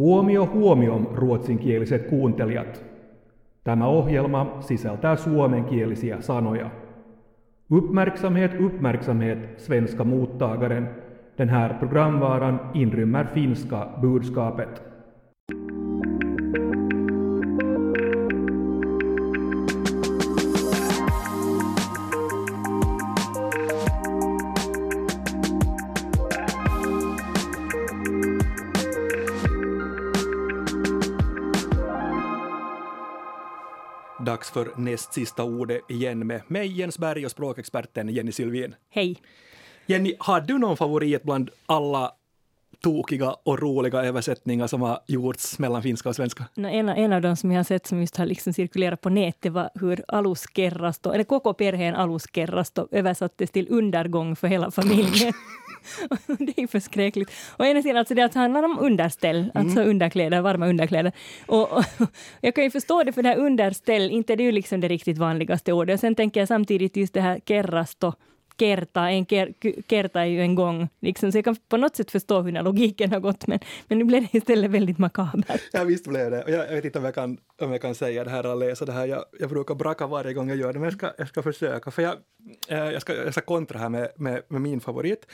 Huomio 0.00 0.46
huomioon 0.46 1.08
ruotsinkieliset 1.14 2.06
kuuntelijat. 2.06 2.84
Tämä 3.64 3.86
ohjelma 3.86 4.56
sisältää 4.60 5.16
suomenkielisiä 5.16 6.20
sanoja. 6.20 6.70
Uppmärksamhet, 7.72 8.60
uppmärksamhet, 8.60 9.58
svenska 9.58 10.04
mottagaren. 10.04 10.90
Den 11.38 11.48
här 11.48 11.74
programvaran 11.74 12.70
inrymmer 12.74 13.26
finska 13.26 13.88
budskapet. 14.00 14.82
Dags 34.40 34.50
för 34.50 34.70
näst 34.76 35.12
sista 35.12 35.44
ordet 35.44 35.80
igen 35.90 36.26
med 36.26 36.42
mig 36.46 36.78
Jens 36.78 36.98
Berg 36.98 37.24
och 37.24 37.30
språkexperten 37.30 38.08
Jenny 38.08 38.32
Sylvin. 38.32 38.74
Hej. 38.90 39.16
Jenny, 39.86 40.14
har 40.18 40.40
du 40.40 40.58
någon 40.58 40.76
favorit 40.76 41.22
bland 41.22 41.50
alla 41.66 42.12
tokiga 42.82 43.34
och 43.42 43.58
roliga 43.58 44.02
översättningar 44.04 44.66
som 44.66 44.82
har 44.82 45.00
gjorts 45.06 45.58
mellan 45.58 45.82
finska 45.82 46.08
och 46.08 46.16
svenska? 46.16 46.44
No, 46.54 46.66
en, 46.66 46.88
en 46.88 47.12
av 47.12 47.22
dem 47.22 47.36
som 47.36 47.52
jag 47.52 47.58
har 47.58 47.64
sett 47.64 47.86
som 47.86 48.00
just 48.00 48.16
har 48.16 48.26
liksom 48.26 48.52
cirkulerat 48.52 49.00
på 49.00 49.08
nätet 49.08 49.52
var 49.52 49.70
hur 49.74 50.04
aluskerrasto, 50.08 51.12
eller 51.12 51.24
koko 51.24 51.54
perheen 51.54 51.94
aluskerrasto 51.94 52.88
översattes 52.90 53.50
till 53.50 53.66
undergång 53.70 54.36
för 54.36 54.48
hela 54.48 54.70
familjen. 54.70 55.32
det 56.38 56.62
är 56.62 56.66
förskräckligt. 56.66 57.30
Och 57.56 57.66
ena 57.66 57.82
sidan, 57.82 57.96
alltså 57.96 58.14
det 58.14 58.34
handlar 58.34 58.62
om 58.62 58.78
underställ, 58.78 59.36
mm. 59.36 59.50
alltså 59.54 59.80
underkläder, 59.80 60.40
varma 60.40 60.66
underkläder. 60.66 61.12
Och, 61.46 61.72
och, 61.72 61.84
jag 62.40 62.54
kan 62.54 62.64
ju 62.64 62.70
förstå 62.70 63.02
det, 63.02 63.12
för 63.12 63.22
det 63.22 63.28
här 63.28 63.38
underställ, 63.38 64.10
inte 64.10 64.36
det 64.36 64.42
är 64.42 64.44
ju 64.44 64.52
liksom 64.52 64.80
det 64.80 64.88
riktigt 64.88 65.18
vanligaste 65.18 65.72
ordet. 65.72 65.94
Och 65.94 66.00
sen 66.00 66.14
tänker 66.14 66.40
jag 66.40 66.48
samtidigt 66.48 66.96
just 66.96 67.14
det 67.14 67.20
här 67.20 67.40
kerrasto, 67.46 68.12
kerta, 68.60 69.10
en 69.10 69.24
ker, 69.26 69.52
kerta 69.88 70.20
är 70.20 70.24
ju 70.24 70.40
en 70.40 70.54
gång. 70.54 70.88
Liksom, 71.00 71.32
så 71.32 71.38
jag 71.38 71.44
kan 71.44 71.56
på 71.68 71.76
något 71.76 71.96
sätt 71.96 72.10
förstå 72.10 72.42
hur 72.42 72.62
logiken 72.62 73.12
har 73.12 73.20
gått, 73.20 73.46
men, 73.46 73.58
men 73.88 73.98
nu 73.98 74.04
blev 74.04 74.22
det 74.22 74.38
istället 74.38 74.70
väldigt 74.70 74.98
makabert. 74.98 75.62
Ja, 75.72 75.84
visst 75.84 76.06
blev 76.06 76.30
det. 76.30 76.44
Jag, 76.46 76.66
jag 76.66 76.74
vet 76.74 76.84
inte 76.84 76.98
om 76.98 77.04
jag, 77.04 77.14
kan, 77.14 77.38
om 77.60 77.72
jag 77.72 77.80
kan 77.80 77.94
säga 77.94 78.24
det 78.24 78.30
här 78.30 78.44
eller 78.44 78.68
läsa 78.68 78.84
det 78.84 78.92
här. 78.92 79.06
Jag, 79.06 79.24
jag 79.38 79.50
brukar 79.50 79.74
braka 79.74 80.06
varje 80.06 80.34
gång 80.34 80.48
jag 80.48 80.58
gör 80.58 80.72
det, 80.72 80.78
men 80.78 80.84
jag 80.84 80.92
ska, 80.92 81.12
jag 81.18 81.28
ska 81.28 81.42
försöka. 81.42 81.90
För 81.90 82.02
jag, 82.02 82.14
eh, 82.68 82.90
jag, 82.92 83.02
ska, 83.02 83.14
jag 83.14 83.32
ska 83.32 83.40
kontra 83.40 83.78
här 83.78 83.88
med, 83.88 84.08
med, 84.16 84.42
med 84.48 84.60
min 84.60 84.80
favorit. 84.80 85.26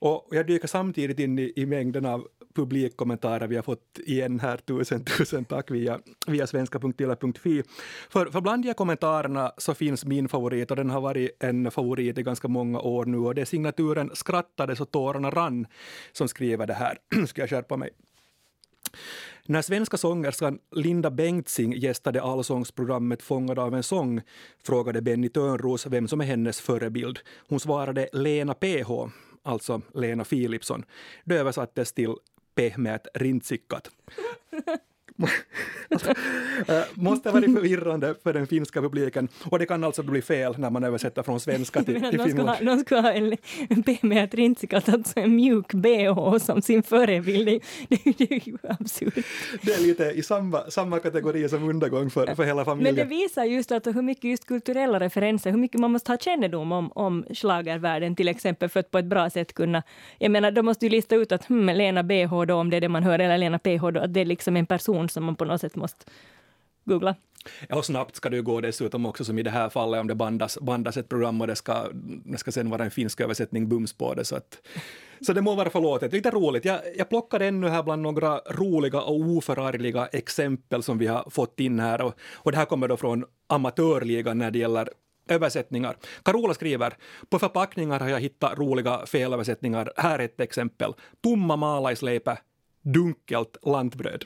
Och 0.00 0.28
jag 0.30 0.46
dyker 0.46 0.68
samtidigt 0.68 1.18
in 1.18 1.38
i, 1.38 1.52
i 1.56 1.66
mängden 1.66 2.06
av 2.06 2.26
publikkommentarer 2.54 3.46
vi 3.46 3.56
har 3.56 3.62
fått 3.62 3.98
igen 4.06 4.40
här. 4.40 4.56
Tusen, 4.56 5.04
tusen 5.04 5.44
tack 5.44 5.70
via, 5.70 5.98
via 6.26 6.46
svenska.yla.fi. 6.46 7.62
För, 8.10 8.26
för 8.26 8.40
bland 8.40 8.62
de 8.62 8.68
här 8.68 8.74
kommentarerna 8.74 9.52
så 9.56 9.74
finns 9.74 10.04
min 10.04 10.28
favorit 10.28 10.70
och 10.70 10.76
den 10.76 10.90
har 10.90 11.00
varit 11.00 11.36
en 11.40 11.70
favorit 11.70 12.18
i 12.18 12.22
ganska 12.22 12.48
många 12.48 12.67
många 12.68 12.80
år 12.80 13.06
nu 13.06 13.18
och 13.18 13.34
det 13.34 13.40
är 13.40 13.44
signaturen 13.44 14.10
Skrattade 14.14 14.76
så 14.76 14.84
tårarna 14.84 15.30
rann 15.30 15.66
som 16.12 16.28
skriver 16.28 16.66
det 16.66 16.74
här. 16.74 16.98
Ska 17.26 17.42
jag 17.42 17.50
skärpa 17.50 17.76
mig? 17.76 17.90
När 19.46 19.62
svenska 19.62 19.96
sångerskan 19.96 20.58
Linda 20.70 21.10
Bengtzing 21.10 21.72
gästade 21.72 22.22
allsångsprogrammet 22.22 23.22
Fångad 23.22 23.58
av 23.58 23.74
en 23.74 23.82
sång 23.82 24.20
frågade 24.64 25.02
Benny 25.02 25.28
Törnros 25.28 25.86
vem 25.86 26.08
som 26.08 26.20
är 26.20 26.24
hennes 26.24 26.60
förebild. 26.60 27.18
Hon 27.48 27.60
svarade 27.60 28.08
Lena 28.12 28.54
PH, 28.54 28.90
alltså 29.42 29.80
Lena 29.94 30.24
Philipsson. 30.24 30.84
Det 31.24 31.36
översattes 31.36 31.92
till 31.92 32.14
pehmeät 32.54 33.06
rintsikkat. 33.14 33.90
alltså, 35.90 36.10
äh, 36.68 36.82
måste 36.94 37.30
vara 37.30 37.42
förvirrande 37.42 38.14
för 38.22 38.32
den 38.32 38.46
finska 38.46 38.82
publiken 38.82 39.28
och 39.50 39.58
det 39.58 39.66
kan 39.66 39.84
alltså 39.84 40.02
bli 40.02 40.22
fel 40.22 40.54
när 40.58 40.70
man 40.70 40.84
översätter 40.84 41.22
från 41.22 41.40
svenska 41.40 41.82
till, 41.82 42.00
till 42.10 42.20
finland. 42.20 42.64
Någon 42.64 42.80
skulle 42.80 43.00
ha 43.00 43.12
en, 43.12 43.36
en 44.12 44.26
rintsikkat, 44.26 44.88
alltså 44.88 45.20
en 45.20 45.36
mjuk 45.36 45.72
bh 45.72 46.38
som 46.38 46.62
sin 46.62 46.82
förebild. 46.82 47.62
Det, 47.88 47.98
det, 48.18 48.32
är 48.32 48.48
ju 48.48 48.58
absurt. 48.68 49.14
Det 49.62 49.72
är 49.72 49.80
lite 49.80 50.04
i 50.04 50.22
samma, 50.22 50.70
samma 50.70 50.98
kategori 50.98 51.48
som 51.48 51.68
undergång 51.68 52.10
för, 52.10 52.34
för 52.34 52.44
hela 52.44 52.64
familjen. 52.64 52.94
Men 52.94 53.08
det 53.08 53.14
visar 53.16 53.44
just 53.44 53.72
att 53.72 53.86
hur 53.86 54.02
mycket 54.02 54.24
just 54.24 54.46
kulturella 54.46 55.00
referenser, 55.00 55.50
hur 55.50 55.58
mycket 55.58 55.80
man 55.80 55.92
måste 55.92 56.12
ha 56.12 56.18
kännedom 56.18 56.72
om, 56.72 56.92
om 56.94 57.24
schlagervärlden 57.34 58.16
till 58.16 58.28
exempel 58.28 58.68
för 58.68 58.80
att 58.80 58.90
på 58.90 58.98
ett 58.98 59.04
bra 59.04 59.30
sätt 59.30 59.52
kunna, 59.52 59.82
jag 60.18 60.30
menar, 60.30 60.50
då 60.50 60.62
måste 60.62 60.86
du 60.86 60.90
lista 60.90 61.16
ut 61.16 61.32
att 61.32 61.44
hmm, 61.44 61.66
Lena 61.66 62.02
BH 62.02 62.44
då, 62.48 62.54
om 62.54 62.70
det 62.70 62.76
är 62.76 62.80
det 62.80 62.88
man 62.88 63.02
hör, 63.02 63.18
eller 63.18 63.38
Lena 63.38 63.58
PH 63.58 63.90
då, 63.90 64.00
att 64.00 64.14
det 64.14 64.20
är 64.20 64.24
liksom 64.24 64.56
en 64.56 64.66
person 64.66 65.07
som 65.08 65.24
man 65.24 65.36
på 65.36 65.44
något 65.44 65.60
sätt 65.60 65.76
måste 65.76 66.04
googla. 66.84 67.14
Ja, 67.68 67.76
och 67.76 67.84
snabbt 67.84 68.16
ska 68.16 68.30
det 68.30 68.36
ju 68.36 68.42
gå 68.42 68.60
dessutom 68.60 69.06
också 69.06 69.24
som 69.24 69.38
i 69.38 69.42
det 69.42 69.50
här 69.50 69.68
fallet 69.68 70.00
om 70.00 70.06
det 70.06 70.14
bandas, 70.14 70.58
bandas 70.60 70.96
ett 70.96 71.08
program 71.08 71.40
och 71.40 71.46
det 71.46 71.56
ska, 71.56 71.88
det 72.24 72.38
ska 72.38 72.52
sen 72.52 72.70
vara 72.70 72.84
en 72.84 72.90
finsk 72.90 73.20
översättning 73.20 73.68
bums 73.68 73.92
på 73.92 74.14
det. 74.14 74.24
Så, 74.24 74.36
att, 74.36 74.58
så 75.20 75.32
det 75.32 75.42
må 75.42 75.54
vara 75.54 75.70
förlåtet. 75.70 76.12
Lite 76.12 76.30
roligt. 76.30 76.64
Jag, 76.64 76.80
jag 76.96 77.08
plockar 77.08 77.40
ännu 77.40 77.68
här 77.68 77.82
bland 77.82 78.02
några 78.02 78.38
roliga 78.38 79.00
och 79.00 79.20
oförargliga 79.20 80.06
exempel 80.06 80.82
som 80.82 80.98
vi 80.98 81.06
har 81.06 81.30
fått 81.30 81.60
in 81.60 81.80
här. 81.80 82.00
Och, 82.00 82.14
och 82.34 82.52
det 82.52 82.58
här 82.58 82.64
kommer 82.64 82.88
då 82.88 82.96
från 82.96 83.24
amatörligan 83.46 84.38
när 84.38 84.50
det 84.50 84.58
gäller 84.58 84.88
översättningar. 85.28 85.96
Carola 86.22 86.54
skriver, 86.54 86.96
på 87.28 87.38
förpackningar 87.38 88.00
har 88.00 88.08
jag 88.08 88.20
hittat 88.20 88.58
roliga 88.58 89.06
felöversättningar. 89.06 89.92
Här 89.96 90.18
är 90.18 90.24
ett 90.24 90.40
exempel. 90.40 90.92
Tomma 91.20 91.56
malaisleipä, 91.56 92.38
dunkelt 92.82 93.56
lantbröd. 93.62 94.24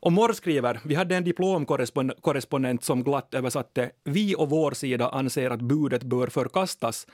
Och 0.00 0.12
Morr 0.12 0.32
skriver, 0.32 0.80
vi 0.84 0.94
hade 0.94 1.16
en 1.16 1.24
diplomkorrespondent 1.24 2.84
som 2.84 3.02
glatt 3.02 3.34
översatte 3.34 3.90
vi 4.04 4.34
och 4.34 4.50
vår 4.50 4.72
sida 4.72 5.08
anser 5.08 5.50
att 5.50 5.60
budet 5.60 6.02
bör 6.02 6.26
förkastas. 6.26 7.06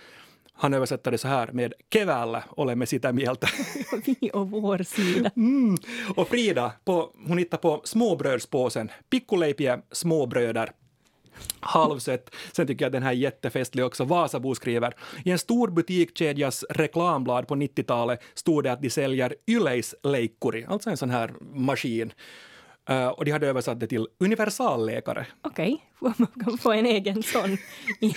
Han 0.53 0.75
översätter 0.75 1.11
det 1.11 1.19
så 1.19 1.29
här 1.29 1.53
med 1.53 1.73
keväällä 1.91 2.43
olemme 2.57 2.87
sitä 2.87 3.13
mieltä. 3.13 3.49
vi 4.07 4.31
och 4.33 4.51
vår 4.51 4.83
sida. 4.83 5.31
Mm. 5.37 5.77
Och 6.17 6.29
Frida, 6.29 6.73
på, 6.85 7.11
hon 7.27 7.39
hittar 7.39 7.59
på 7.59 7.81
småbrödspåsen, 7.85 8.91
pikkuleipiä 9.11 9.79
småbröder. 9.93 10.73
Halvsett. 11.61 12.31
Sen 12.53 12.67
tycker 12.67 12.85
jag 12.85 12.93
den 12.93 13.03
här 13.03 13.11
är 13.11 13.15
jättefestlig 13.17 13.85
också. 13.85 14.05
Vasabo 14.05 14.55
skriver, 14.55 14.95
i 15.25 15.31
en 15.31 15.39
stor 15.39 15.69
butikkedjas 15.69 16.65
reklamblad 16.71 17.49
på 17.49 17.55
90-talet 17.55 18.21
stod 18.35 18.65
det 18.65 18.73
att 18.73 18.83
de 18.83 18.91
säljer 18.91 19.35
yleisleikkuri, 19.47 20.65
alltså 20.69 20.91
en 20.91 20.97
sån 20.97 21.11
här 21.11 21.31
maskin. 21.55 22.13
Uh, 22.91 23.07
och 23.07 23.25
de 23.25 23.31
hade 23.31 23.47
översatt 23.47 23.81
det 23.81 23.87
till 23.87 24.07
universalläkare. 24.21 25.27
Okej, 25.43 25.85
okay. 26.01 26.13
man 26.19 26.45
kan 26.45 26.59
få 26.59 26.73
en 26.73 26.87
egen 26.87 27.23
sån 27.23 27.53
i, 28.01 28.15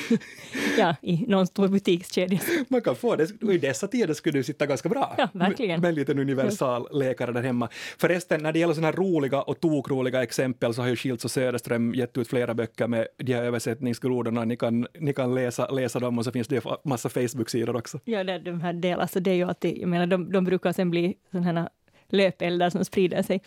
ja, 0.78 0.96
i 1.02 1.26
någon 1.28 1.48
stor 1.48 1.68
butikskedja. 1.68 2.40
Man 2.68 2.82
kan 2.82 2.96
få 2.96 3.16
det, 3.16 3.42
och 3.42 3.54
i 3.54 3.58
dessa 3.58 3.88
tider 3.88 4.14
skulle 4.14 4.40
det 4.40 4.44
sitta 4.44 4.66
ganska 4.66 4.90
bra. 4.90 5.16
Ja, 5.18 5.30
verkligen. 5.34 5.82
Med 5.82 5.90
en 5.90 5.96
liten 5.96 6.20
universalläkare 6.20 7.32
där 7.32 7.42
hemma. 7.42 7.70
Förresten, 7.98 8.44
när 8.44 8.52
det 8.52 8.60
gäller 8.60 8.74
sådana 8.74 8.92
roliga 8.92 9.42
och 9.42 9.60
tokroliga 9.60 10.24
exempel 10.24 10.74
så 10.74 10.82
har 10.82 10.90
ju 10.90 10.96
Schilds 10.96 11.26
och 11.26 11.32
Söderström 11.32 11.94
gett 11.94 12.18
ut 12.18 12.28
flera 12.28 12.54
böcker 12.54 12.88
med 12.88 13.08
de 13.18 13.34
här 13.34 13.44
översättningsgrodorna. 13.44 14.46
Ni 14.46 14.58
kan, 14.58 14.88
ni 15.00 15.14
kan 15.14 15.36
läsa, 15.36 15.70
läsa 15.70 16.00
dem 16.00 16.18
och 16.18 16.26
så 16.26 16.32
finns 16.32 16.48
det 16.48 16.64
massa 16.84 17.10
Facebook-sidor 17.10 17.76
också. 17.76 18.00
Ja, 18.06 18.24
det, 18.24 18.40
de 18.40 18.62
här 18.62 18.74
delas, 18.74 19.02
alltså 19.02 19.20
det 19.20 19.32
är 19.32 19.36
ju 19.36 19.44
alltid, 19.44 19.78
jag 19.78 19.90
menar 19.90 20.08
de, 20.08 20.32
de 20.32 20.44
brukar 20.44 20.72
sen 20.74 20.90
bli 20.90 21.18
sådana 21.32 21.46
här 21.46 21.70
löpeldar 22.10 22.70
som 22.70 22.86
sprider 22.86 23.24
sig. 23.24 23.42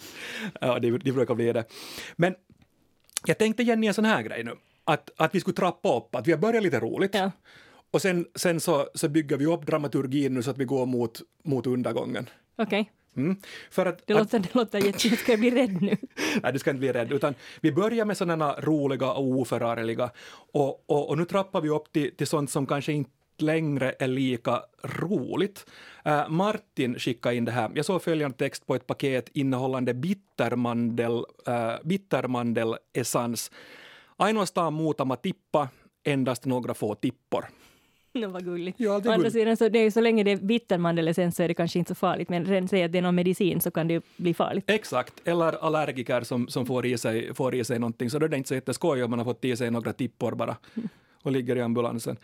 Ja, 0.60 0.78
det, 0.78 0.98
det 0.98 1.12
brukar 1.12 1.34
bli 1.34 1.52
det. 1.52 1.64
Men 2.16 2.34
jag 3.26 3.38
tänkte 3.38 3.62
Jenny 3.62 3.86
en 3.86 3.94
sån 3.94 4.04
här 4.04 4.22
grej 4.22 4.44
nu, 4.44 4.56
att, 4.84 5.10
att 5.16 5.34
vi 5.34 5.40
skulle 5.40 5.56
trappa 5.56 5.96
upp, 5.96 6.14
att 6.14 6.26
vi 6.26 6.32
har 6.32 6.38
börjat 6.38 6.62
lite 6.62 6.80
roligt. 6.80 7.14
Ja. 7.14 7.30
Och 7.90 8.02
sen, 8.02 8.26
sen 8.34 8.60
så, 8.60 8.88
så 8.94 9.08
bygger 9.08 9.36
vi 9.36 9.46
upp 9.46 9.66
dramaturgin 9.66 10.34
nu 10.34 10.42
så 10.42 10.50
att 10.50 10.58
vi 10.58 10.64
går 10.64 10.86
mot, 10.86 11.20
mot 11.44 11.66
undergången. 11.66 12.28
Okej. 12.56 12.80
Okay. 12.80 12.92
Mm. 13.16 13.36
För 13.70 13.86
att, 13.86 14.06
det 14.06 14.14
låter, 14.14 14.38
det 14.38 14.54
låter 14.54 14.78
jätte... 14.78 15.16
Ska 15.16 15.32
jag 15.32 15.40
bli 15.40 15.50
rädd 15.50 15.82
nu? 15.82 15.96
Nej, 16.42 16.52
du 16.52 16.58
ska 16.58 16.70
inte 16.70 16.78
bli 16.78 16.92
rädd, 16.92 17.12
utan 17.12 17.34
vi 17.60 17.72
börjar 17.72 18.04
med 18.04 18.16
sådana 18.16 18.54
roliga 18.60 19.12
och 19.12 19.24
oförargliga 19.24 20.10
och, 20.52 20.84
och, 20.86 21.10
och, 21.10 21.18
nu 21.18 21.24
trappar 21.24 21.60
vi 21.60 21.68
upp 21.68 21.92
till, 21.92 22.16
till 22.16 22.26
sånt 22.26 22.50
som 22.50 22.66
kanske 22.66 22.92
inte 22.92 23.10
längre 23.42 23.94
är 23.98 24.08
lika 24.08 24.62
roligt. 24.82 25.66
Uh, 26.06 26.28
Martin 26.28 26.98
skickade 26.98 27.34
in 27.34 27.44
det 27.44 27.52
här. 27.52 27.70
Jag 27.74 27.84
såg 27.84 28.02
följande 28.02 28.36
text 28.36 28.66
på 28.66 28.74
ett 28.74 28.86
paket 28.86 29.28
innehållande 29.32 29.94
bittermandel, 29.94 31.12
uh, 31.48 31.76
bittermandelessens. 31.84 33.50
Ainoastaan 34.16 34.76
muutama 34.76 35.16
tippa, 35.16 35.68
endast 36.04 36.44
några 36.44 36.74
få 36.74 36.94
tippor. 36.94 37.44
No, 38.12 38.26
vad 38.26 38.44
gulligt. 38.44 38.80
Ja, 38.80 39.00
Å 39.06 39.10
andra 39.10 39.30
sidan, 39.30 39.56
så, 39.56 39.68
det 39.68 39.78
är 39.78 39.90
så 39.90 40.00
länge 40.00 40.24
det 40.24 40.30
är 40.30 40.36
bittermandelessens 40.36 41.36
så 41.36 41.42
är 41.42 41.48
det 41.48 41.54
kanske 41.54 41.78
inte 41.78 41.88
så 41.88 41.94
farligt, 41.94 42.28
men 42.28 42.44
redan 42.44 42.68
säga 42.68 42.84
att 42.86 42.92
det 42.92 42.98
är 42.98 43.02
någon 43.02 43.14
medicin 43.14 43.60
så 43.60 43.70
kan 43.70 43.88
det 43.88 43.94
ju 43.94 44.00
bli 44.16 44.34
farligt. 44.34 44.64
Exakt, 44.70 45.14
eller 45.24 45.64
allergiker 45.64 46.22
som, 46.22 46.48
som 46.48 46.66
får, 46.66 46.86
i 46.86 46.98
sig, 46.98 47.34
får 47.34 47.54
i 47.54 47.64
sig 47.64 47.78
någonting, 47.78 48.10
så 48.10 48.18
då 48.18 48.26
är 48.26 48.28
det 48.28 48.36
inte 48.36 48.48
så 48.48 48.54
jätteskoj 48.54 49.02
om 49.02 49.10
man 49.10 49.18
har 49.18 49.24
fått 49.24 49.44
i 49.44 49.56
sig 49.56 49.70
några 49.70 49.92
tippor 49.92 50.34
bara. 50.34 50.56
Och 51.22 51.32
ligger 51.32 51.56
i 51.56 51.60
ambulansen. 51.60 52.16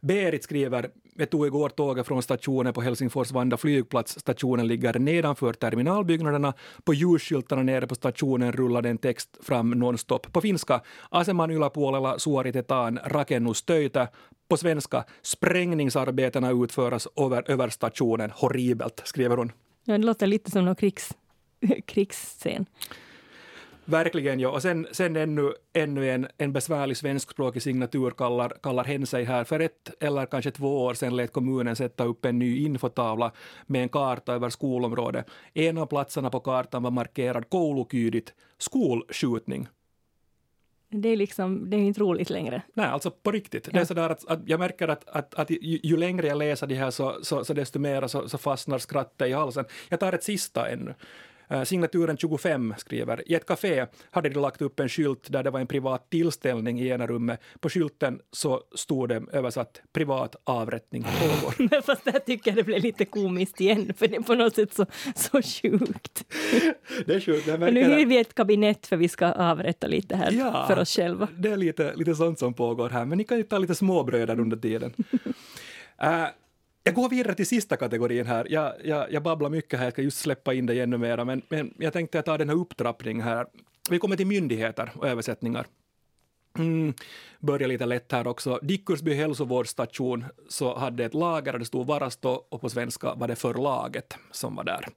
Berit 0.00 0.44
skriver, 0.44 0.90
jag 1.14 1.30
tog 1.30 1.46
igår 1.46 1.68
tåget 1.68 2.06
från 2.06 2.22
stationen 2.22 2.72
på 2.72 2.80
Helsingfors 2.80 3.32
Vanda 3.32 3.56
flygplats. 3.56 4.18
Stationen 4.20 4.66
ligger 4.66 4.98
nedanför 4.98 5.52
terminalbyggnaderna. 5.52 6.54
På 6.84 6.94
ljusskyltarna 6.94 7.62
nere 7.62 7.86
på 7.86 7.94
stationen 7.94 8.52
rullade 8.52 8.88
en 8.88 8.98
text 8.98 9.38
fram 9.40 9.70
nonstop. 9.70 10.32
På 10.32 10.40
finska, 10.40 10.80
aseman 11.10 11.50
yläpuolella 11.50 12.18
suoritetaan 12.18 12.98
rakennustöitä. 13.04 14.08
På 14.48 14.56
svenska, 14.56 15.04
sprängningsarbetena 15.22 16.50
utföras 16.50 17.08
över, 17.16 17.50
över 17.50 17.68
stationen. 17.68 18.30
Horribelt, 18.30 19.02
skriver 19.04 19.36
hon. 19.36 19.52
Ja, 19.84 19.98
det 19.98 20.04
låter 20.04 20.26
lite 20.26 20.50
som 20.50 20.64
någon 20.64 20.76
krigs, 20.76 21.12
krigsscen. 21.86 22.66
Verkligen, 23.84 24.40
ja. 24.40 24.48
Och 24.48 24.62
sen, 24.62 24.86
sen 24.92 25.16
ännu, 25.16 25.52
ännu 25.72 26.10
en, 26.10 26.26
en 26.38 26.52
besvärlig 26.52 26.96
svenskspråkig 26.96 27.62
signatur 27.62 28.10
kallar, 28.10 28.52
kallar 28.62 28.84
hen 28.84 29.06
sig 29.06 29.24
här. 29.24 29.44
För 29.44 29.60
ett 29.60 29.90
eller 30.00 30.26
kanske 30.26 30.50
två 30.50 30.84
år 30.84 30.94
sedan 30.94 31.16
lät 31.16 31.32
kommunen 31.32 31.76
sätta 31.76 32.04
upp 32.04 32.24
en 32.24 32.38
ny 32.38 32.64
infotavla 32.64 33.32
med 33.66 33.82
en 33.82 33.88
karta 33.88 34.34
över 34.34 34.50
skolområdet. 34.50 35.26
En 35.54 35.78
av 35.78 35.86
platserna 35.86 36.30
på 36.30 36.40
kartan 36.40 36.82
var 36.82 36.90
markerad 36.90 37.50
koulukydigt 37.50 38.34
skolskjutning. 38.58 39.68
Det 40.88 41.08
är, 41.08 41.16
liksom, 41.16 41.70
det 41.70 41.76
är 41.76 41.80
inte 41.80 42.00
roligt 42.00 42.30
längre. 42.30 42.62
Nej, 42.74 42.86
alltså 42.86 43.10
på 43.10 43.30
riktigt. 43.30 43.66
Ja. 43.66 43.72
Det 43.72 43.80
är 43.80 43.84
sådär 43.84 44.10
att, 44.10 44.28
att 44.28 44.40
jag 44.46 44.60
märker 44.60 44.88
att, 44.88 45.08
att, 45.08 45.34
att 45.34 45.50
ju, 45.50 45.80
ju, 45.82 45.96
längre 45.96 46.26
jag 46.26 46.38
läser 46.38 46.66
de 46.66 46.74
här 46.74 46.90
så, 46.90 47.18
så, 47.22 47.44
så 47.44 47.54
desto 47.54 47.78
mer 47.78 48.06
så, 48.06 48.28
så 48.28 48.38
fastnar 48.38 48.78
skrattet 48.78 49.28
i 49.28 49.32
halsen. 49.32 49.64
Jag 49.88 50.00
tar 50.00 50.12
ett 50.12 50.24
sista 50.24 50.68
ännu. 50.68 50.94
Eh, 51.48 51.62
signaturen 51.62 52.16
25 52.16 52.74
skriver, 52.78 53.30
i 53.30 53.34
ett 53.34 53.46
café 53.46 53.86
hade 54.10 54.28
de 54.28 54.40
lagt 54.40 54.62
upp 54.62 54.80
en 54.80 54.88
skylt 54.88 55.32
där 55.32 55.42
det 55.42 55.50
var 55.50 55.60
en 55.60 55.66
privat 55.66 56.10
tillställning 56.10 56.80
i 56.80 56.88
ena 56.88 57.06
rummet. 57.06 57.40
På 57.60 57.68
skylten 57.68 58.20
så 58.32 58.62
stod 58.74 59.08
det 59.08 59.22
översatt 59.32 59.80
privat 59.92 60.36
avrättning 60.44 61.02
pågår. 61.02 61.68
Men 61.70 61.82
fast 61.82 62.02
jag 62.04 62.26
tycker 62.26 62.52
det 62.52 62.62
blev 62.62 62.82
lite 62.82 63.04
komiskt 63.04 63.60
igen, 63.60 63.92
för 63.96 64.08
det 64.08 64.16
är 64.16 64.20
på 64.20 64.34
något 64.34 64.54
sätt 64.54 64.74
så, 64.74 64.86
så 65.16 65.42
sjukt. 65.42 66.24
det 67.06 67.14
är 67.14 67.20
sjukt. 67.20 67.46
Jag 67.46 67.60
nu 67.60 67.84
hyr 67.84 68.06
vi 68.06 68.18
ett 68.18 68.34
kabinett 68.34 68.86
för 68.86 68.96
vi 68.96 69.08
ska 69.08 69.32
avrätta 69.32 69.86
lite 69.86 70.16
här 70.16 70.32
ja, 70.32 70.66
för 70.68 70.78
oss 70.78 70.96
själva. 70.96 71.28
Det 71.38 71.48
är 71.48 71.56
lite, 71.56 71.94
lite 71.96 72.14
sånt 72.14 72.38
som 72.38 72.54
pågår 72.54 72.88
här, 72.88 73.04
men 73.04 73.18
ni 73.18 73.24
kan 73.24 73.36
ju 73.36 73.42
ta 73.42 73.58
lite 73.58 73.74
småbröder 73.74 74.40
under 74.40 74.56
tiden. 74.56 74.92
uh, 76.02 76.26
Jag 76.86 76.94
går 76.94 77.08
vidare 77.08 77.34
till 77.34 77.46
sista 77.46 77.76
kategorin 77.76 78.26
här. 78.26 78.46
Jag, 78.50 78.72
jag, 78.84 79.12
jag 79.12 79.22
babblar 79.22 79.50
mycket 79.50 79.78
här, 79.78 79.86
jag 79.86 79.92
ska 79.92 80.02
just 80.02 80.18
släppa 80.18 80.54
in 80.54 80.66
det 80.66 80.80
ännu 80.80 80.98
mera, 80.98 81.24
men, 81.24 81.42
men 81.48 81.74
jag 81.78 81.92
tänkte 81.92 82.22
ta 82.22 82.38
den 82.38 82.48
här 82.48 82.56
upptrappningen 82.56 83.22
här. 83.22 83.46
Vi 83.90 83.98
kommer 83.98 84.16
till 84.16 84.26
myndigheter 84.26 84.92
och 84.94 85.08
översättningar. 85.08 85.66
Mm, 86.58 86.94
börja 87.40 87.66
lite 87.66 87.86
lätt 87.86 88.12
här 88.12 88.26
också. 88.26 88.58
Dickursby 88.62 89.14
hälsovårdsstation 89.14 90.24
så 90.48 90.78
hade 90.78 91.04
ett 91.04 91.14
lager 91.14 91.52
där 91.52 91.58
det 91.58 91.64
stod 91.64 91.86
Varasto 91.86 92.28
och 92.48 92.60
på 92.60 92.68
svenska 92.68 93.14
var 93.14 93.28
det 93.28 93.36
förlaget 93.36 94.16
som 94.30 94.56
var 94.56 94.64
där 94.64 94.88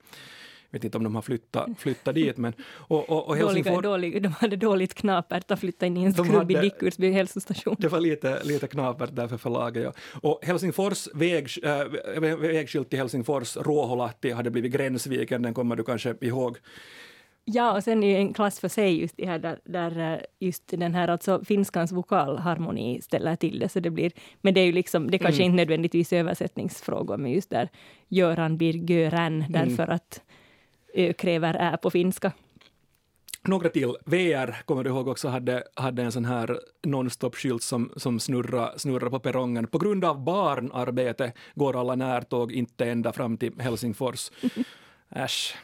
vet 0.71 0.83
inte 0.83 0.97
om 0.97 1.03
de 1.03 1.15
har 1.15 1.21
flyttat, 1.21 1.69
flyttat 1.77 2.15
dit. 2.15 2.37
Men, 2.37 2.53
och, 2.63 3.09
och, 3.09 3.27
och 3.27 3.37
Helsingfors, 3.37 3.83
dålig, 3.83 4.23
de 4.23 4.27
hade 4.27 4.55
dåligt 4.55 4.93
knapert 4.93 5.51
att 5.51 5.59
flytta 5.59 5.85
in 5.85 5.97
i 5.97 6.03
en 6.03 6.13
skrubb 6.13 6.51
i 6.51 6.53
Dickursby 6.53 7.11
hälsostation. 7.11 7.75
Det 7.79 7.87
var 7.87 7.99
lite, 7.99 8.43
lite 8.43 8.67
knapert 8.67 9.15
där 9.15 9.27
för 9.27 9.37
förlaget. 9.37 9.83
Ja. 9.83 9.91
Och 10.21 10.39
Helsingfors 10.45 11.07
väg, 11.13 11.49
äh, 11.63 12.35
vägskylt 12.35 12.89
till 12.89 12.99
Helsingfors, 12.99 13.57
Ruoholahti, 13.57 14.31
hade 14.31 14.49
blivit 14.51 14.71
Gränsviken, 14.71 15.41
den 15.41 15.53
kommer 15.53 15.75
du 15.75 15.83
kanske 15.83 16.15
ihåg. 16.21 16.57
Ja, 17.49 17.75
och 17.75 17.83
sen 17.83 18.03
är 18.03 18.19
en 18.19 18.33
klass 18.33 18.59
för 18.59 18.67
sig 18.67 19.01
just 19.01 19.17
det 19.17 19.25
här 19.25 19.39
där, 19.39 19.59
där 19.65 20.13
eh, 20.13 20.19
just 20.39 20.67
den 20.67 20.93
här 20.93 21.07
alltså 21.07 21.43
finskans 21.45 21.91
vokalharmoni 21.91 23.01
ställer 23.01 23.35
till 23.35 23.59
det. 23.59 23.69
Så 23.69 23.79
det 23.79 23.89
blir, 23.89 24.11
men 24.41 24.53
det 24.53 24.61
är 24.61 24.65
ju 24.65 24.71
liksom, 24.71 25.11
det 25.11 25.17
kanske 25.17 25.43
mm. 25.43 25.51
inte 25.51 25.61
nödvändigtvis 25.61 26.13
översättningsfrågor, 26.13 27.17
men 27.17 27.31
just 27.31 27.49
där 27.49 27.69
Göran 28.07 28.57
blir 28.57 28.73
därför 29.49 29.83
mm. 29.83 29.95
att 29.95 30.21
kräver 31.17 31.53
är 31.53 31.77
på 31.77 31.89
finska. 31.89 32.31
Några 33.47 33.69
till. 33.69 33.95
VR, 34.05 34.61
kommer 34.65 34.83
du 34.83 34.89
ihåg 34.89 35.07
också, 35.07 35.27
hade, 35.27 35.63
hade 35.75 36.03
en 36.03 36.11
sån 36.11 36.25
här 36.25 36.59
nonstop-skylt 36.83 37.63
som, 37.63 37.91
som 37.95 38.19
snurrar 38.19 38.73
snurra 38.77 39.09
på 39.09 39.19
perrongen. 39.19 39.67
På 39.67 39.77
grund 39.77 40.05
av 40.05 40.23
barnarbete 40.23 41.33
går 41.55 41.79
alla 41.79 41.95
närtåg 41.95 42.51
inte 42.51 42.85
ända 42.85 43.13
fram 43.13 43.37
till 43.37 43.59
Helsingfors. 43.59 44.31
Äsch. 45.09 45.55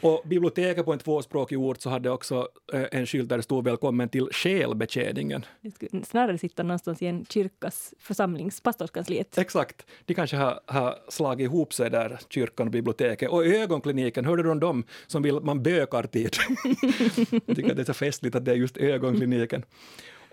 Och 0.00 0.22
biblioteket 0.24 0.84
på 0.84 0.92
en 0.92 0.98
tvåspråkig 0.98 1.58
ort 1.58 1.80
så 1.80 1.90
hade 1.90 2.10
också 2.10 2.48
eh, 2.72 2.84
en 2.92 3.06
skylt 3.06 3.28
där 3.28 3.36
det 3.36 3.42
stod 3.42 3.64
välkommen 3.64 4.08
till 4.08 4.28
själbetjäningen. 4.32 5.44
Det 5.60 5.70
skulle 5.70 6.04
snarare 6.04 6.38
sitta 6.38 6.62
någonstans 6.62 7.02
i 7.02 7.06
en 7.06 7.26
kyrkas 7.28 7.94
församlings, 7.98 8.60
pastorskansliet. 8.60 9.38
Exakt. 9.38 9.86
De 10.04 10.14
kanske 10.14 10.36
har, 10.36 10.60
har 10.66 10.98
slagit 11.08 11.44
ihop 11.44 11.74
sig 11.74 11.90
där, 11.90 12.18
kyrkan 12.28 12.66
och 12.66 12.72
biblioteket. 12.72 13.30
Och 13.30 13.46
ögonkliniken, 13.46 14.24
hörde 14.24 14.42
du 14.42 14.50
om 14.50 14.60
dem 14.60 14.84
som 15.06 15.22
vill 15.22 15.40
man 15.40 15.62
bökar 15.62 16.02
tid? 16.02 16.36
Jag 17.46 17.56
tycker 17.56 17.74
det 17.74 17.82
är 17.82 17.84
så 17.84 17.94
festligt 17.94 18.36
att 18.36 18.44
det 18.44 18.50
är 18.50 18.56
just 18.56 18.76
ögonkliniken. 18.76 19.62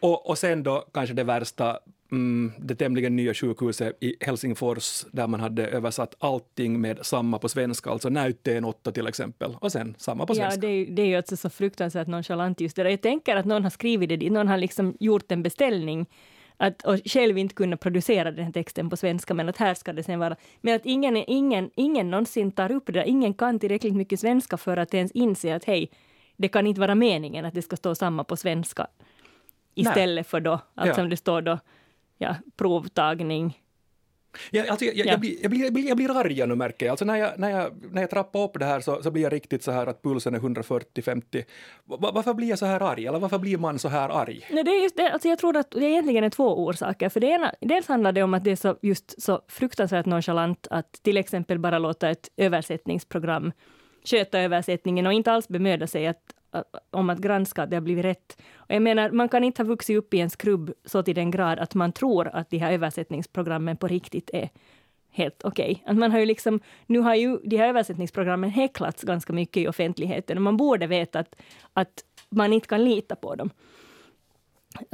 Och, 0.03 0.29
och 0.29 0.37
sen 0.37 0.63
då 0.63 0.85
kanske 0.93 1.15
det 1.15 1.23
värsta, 1.23 1.79
mm, 2.11 2.51
det 2.57 2.75
tämligen 2.75 3.15
nya 3.15 3.33
sjukhuset 3.33 3.97
i 4.03 4.15
Helsingfors 4.19 5.05
där 5.11 5.27
man 5.27 5.39
hade 5.39 5.67
översatt 5.67 6.15
allting 6.19 6.81
med 6.81 7.05
samma 7.05 7.39
på 7.39 7.49
svenska, 7.49 7.89
alltså 7.89 8.09
näytteen 8.09 8.65
åtta 8.65 8.91
till 8.91 9.07
exempel, 9.07 9.57
och 9.59 9.71
sen 9.71 9.95
samma 9.97 10.25
på 10.25 10.35
svenska. 10.35 10.55
Ja, 10.55 10.61
det 10.61 10.67
är, 10.67 10.85
det 10.85 11.01
är 11.01 11.05
ju 11.05 11.15
alltså 11.15 11.37
så 11.37 11.49
fruktansvärt 11.49 12.07
nonchalant 12.07 12.61
just 12.61 12.75
det 12.75 12.91
Jag 12.91 13.01
tänker 13.01 13.35
att 13.35 13.45
någon 13.45 13.63
har 13.63 13.69
skrivit 13.69 14.09
det 14.09 14.29
någon 14.29 14.47
har 14.47 14.57
liksom 14.57 14.97
gjort 14.99 15.31
en 15.31 15.43
beställning 15.43 16.05
att, 16.57 16.81
och 16.81 16.99
själv 17.05 17.37
inte 17.37 17.55
kunna 17.55 17.77
producera 17.77 18.31
den 18.31 18.45
här 18.45 18.51
texten 18.51 18.89
på 18.89 18.97
svenska, 18.97 19.33
men 19.33 19.49
att 19.49 19.57
här 19.57 19.73
ska 19.73 19.93
det 19.93 20.03
sen 20.03 20.19
vara. 20.19 20.35
Men 20.61 20.75
att 20.75 20.85
ingen, 20.85 21.17
ingen, 21.17 21.69
ingen 21.75 22.11
någonsin 22.11 22.51
tar 22.51 22.71
upp 22.71 22.85
det 22.85 22.91
där, 22.91 23.03
ingen 23.03 23.33
kan 23.33 23.59
tillräckligt 23.59 23.95
mycket 23.95 24.19
svenska 24.19 24.57
för 24.57 24.77
att 24.77 24.93
ens 24.93 25.11
inse 25.11 25.55
att 25.55 25.65
hej, 25.65 25.89
det 26.37 26.47
kan 26.47 26.67
inte 26.67 26.81
vara 26.81 26.95
meningen 26.95 27.45
att 27.45 27.53
det 27.53 27.61
ska 27.61 27.75
stå 27.75 27.95
samma 27.95 28.23
på 28.23 28.37
svenska 28.37 28.87
istället 29.75 30.15
Nej. 30.15 30.23
för 30.23 30.39
då, 30.39 30.53
att 30.75 30.87
ja. 30.87 30.93
som 30.93 31.09
det 31.09 31.17
står 31.17 31.41
då, 31.41 31.59
ja, 32.17 32.35
provtagning. 32.57 33.59
Ja, 34.51 34.63
alltså 34.69 34.85
jag, 34.85 34.95
jag, 34.95 35.07
ja. 35.07 35.11
jag, 35.11 35.19
blir, 35.19 35.41
jag, 35.41 35.73
blir, 35.73 35.87
jag 35.87 35.97
blir 35.97 36.17
arg 36.19 36.47
nu 36.47 36.55
märker 36.55 36.85
jag. 36.85 36.91
Alltså 36.91 37.05
när, 37.05 37.15
jag, 37.15 37.39
när, 37.39 37.49
jag, 37.49 37.73
när 37.91 38.01
jag 38.01 38.09
trappar 38.09 38.43
upp 38.43 38.59
det 38.59 38.65
här 38.65 38.79
så, 38.79 39.03
så 39.03 39.11
blir 39.11 39.23
jag 39.23 39.33
riktigt 39.33 39.63
så 39.63 39.71
här 39.71 39.87
att 39.87 40.01
pulsen 40.01 40.35
är 40.35 40.39
140-50. 40.39 41.43
Varför 41.85 42.33
blir 42.33 42.49
jag 42.49 42.59
så 42.59 42.65
här 42.65 42.81
arg? 42.81 43.07
Eller 43.07 43.19
varför 43.19 43.37
blir 43.37 43.57
man 43.57 43.79
så 43.79 43.87
här 43.87 44.09
arg? 44.09 44.47
Nej, 44.51 44.63
det 44.63 44.71
är 44.71 44.83
just 44.83 44.97
det, 44.97 45.11
alltså 45.11 45.27
jag 45.27 45.39
tror 45.39 45.57
att 45.57 45.71
det 45.71 45.85
egentligen 45.85 46.23
är 46.23 46.29
två 46.29 46.65
orsaker. 46.65 47.09
För 47.09 47.19
det 47.19 47.27
ena, 47.27 47.53
dels 47.61 47.87
handlar 47.87 48.11
det 48.11 48.23
om 48.23 48.33
att 48.33 48.43
det 48.43 48.51
är 48.51 48.55
så, 48.55 48.77
just 48.81 49.21
så 49.21 49.41
fruktansvärt 49.47 50.05
nonchalant 50.05 50.67
att 50.69 50.93
till 51.03 51.17
exempel 51.17 51.59
bara 51.59 51.79
låta 51.79 52.09
ett 52.09 52.29
översättningsprogram 52.37 53.51
sköta 54.05 54.39
översättningen 54.39 55.07
och 55.07 55.13
inte 55.13 55.31
alls 55.31 55.47
bemöda 55.47 55.87
sig 55.87 56.07
att, 56.07 56.21
Eh, 56.53 56.61
om 56.91 57.09
att 57.09 57.19
granska 57.19 57.63
att 57.63 57.69
det 57.69 57.75
har 57.75 57.81
blivit 57.81 58.05
rätt. 58.05 58.37
Och 58.55 58.75
jag 58.75 58.81
menar, 58.81 59.09
man 59.11 59.29
kan 59.29 59.43
inte 59.43 59.61
ha 59.61 59.67
vuxit 59.67 59.97
upp 59.97 60.13
i 60.13 60.19
en 60.19 60.29
skrubb 60.29 60.73
så 60.85 61.03
till 61.03 61.15
den 61.15 61.31
grad 61.31 61.59
att 61.59 61.75
man 61.75 61.91
tror 61.91 62.27
att 62.27 62.49
de 62.49 62.57
här 62.57 62.71
översättningsprogrammen 62.71 63.77
på 63.77 63.87
riktigt 63.87 64.29
är 64.33 64.49
helt 65.09 65.43
okej. 65.43 65.81
Okay. 65.83 65.95
man 65.95 66.11
har 66.11 66.19
ju 66.19 66.25
liksom, 66.25 66.59
nu 66.85 66.99
har 66.99 67.15
ju 67.15 67.37
de 67.43 67.57
här 67.57 67.67
översättningsprogrammen 67.67 68.49
häcklats 68.49 69.03
ganska 69.03 69.33
mycket 69.33 69.63
i 69.63 69.67
offentligheten 69.67 70.37
och 70.37 70.43
man 70.43 70.57
borde 70.57 70.87
veta 70.87 71.19
att, 71.19 71.35
att 71.73 72.03
man 72.29 72.53
inte 72.53 72.67
kan 72.67 72.83
lita 72.83 73.15
på 73.15 73.35
dem. 73.35 73.49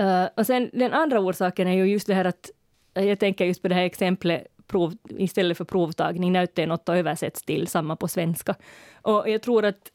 Uh, 0.01 0.28
och 0.38 0.46
sen 0.46 0.70
den 0.74 0.94
andra 0.94 1.20
orsaken 1.20 1.68
är 1.68 1.74
ju 1.74 1.86
just 1.86 2.08
det 2.08 2.13
här 2.13 2.25
att, 2.25 2.51
eh, 2.94 3.06
jag 3.06 3.20
tänker 3.20 3.46
just 3.46 3.62
på 3.62 3.68
det 3.68 3.75
här 3.75 3.84
exemplet 3.84 4.48
prov, 4.68 4.94
istället 5.10 5.58
för 5.58 5.66
provtagning, 5.66 6.32
när 6.32 6.39
det 6.39 6.44
är 6.44 6.48
näytteenotto 6.48 6.94
översätts 6.94 7.44
till 7.44 7.68
samma 7.68 7.96
på 7.96 8.08
svenska. 8.08 8.56
Och 9.01 9.30
jag 9.30 9.42
tror 9.42 9.66
att 9.66 9.92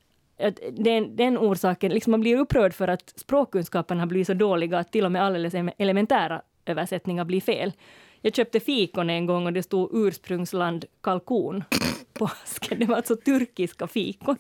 den, 0.73 1.17
den 1.17 1.39
orsaken, 1.39 1.93
liksom 1.93 2.11
man 2.11 2.21
blir 2.21 2.37
upprörd 2.37 2.75
för 2.75 2.89
att 2.89 3.13
språkkunskaperna 3.17 4.01
har 4.01 4.07
blivit 4.07 4.27
så 4.27 4.35
dåliga 4.35 4.79
att 4.79 4.93
till 4.93 5.05
och 5.05 5.13
med 5.13 5.23
alldeles 5.23 5.55
elementära 5.79 6.43
översättningar 6.67 7.25
blir 7.25 7.41
fel. 7.41 7.73
Jag 8.21 8.35
köpte 8.35 8.61
fikon 8.61 9.11
en 9.11 9.27
gång 9.27 9.47
och 9.47 9.53
det 9.53 9.63
stod 9.63 9.91
ursprungsland 9.93 10.85
kalkon 11.01 11.65
på 12.13 12.25
asken. 12.25 12.79
Det 12.79 12.87
var 12.87 12.97
alltså 12.97 13.17
turkiska 13.17 13.87
fikon. 13.87 14.37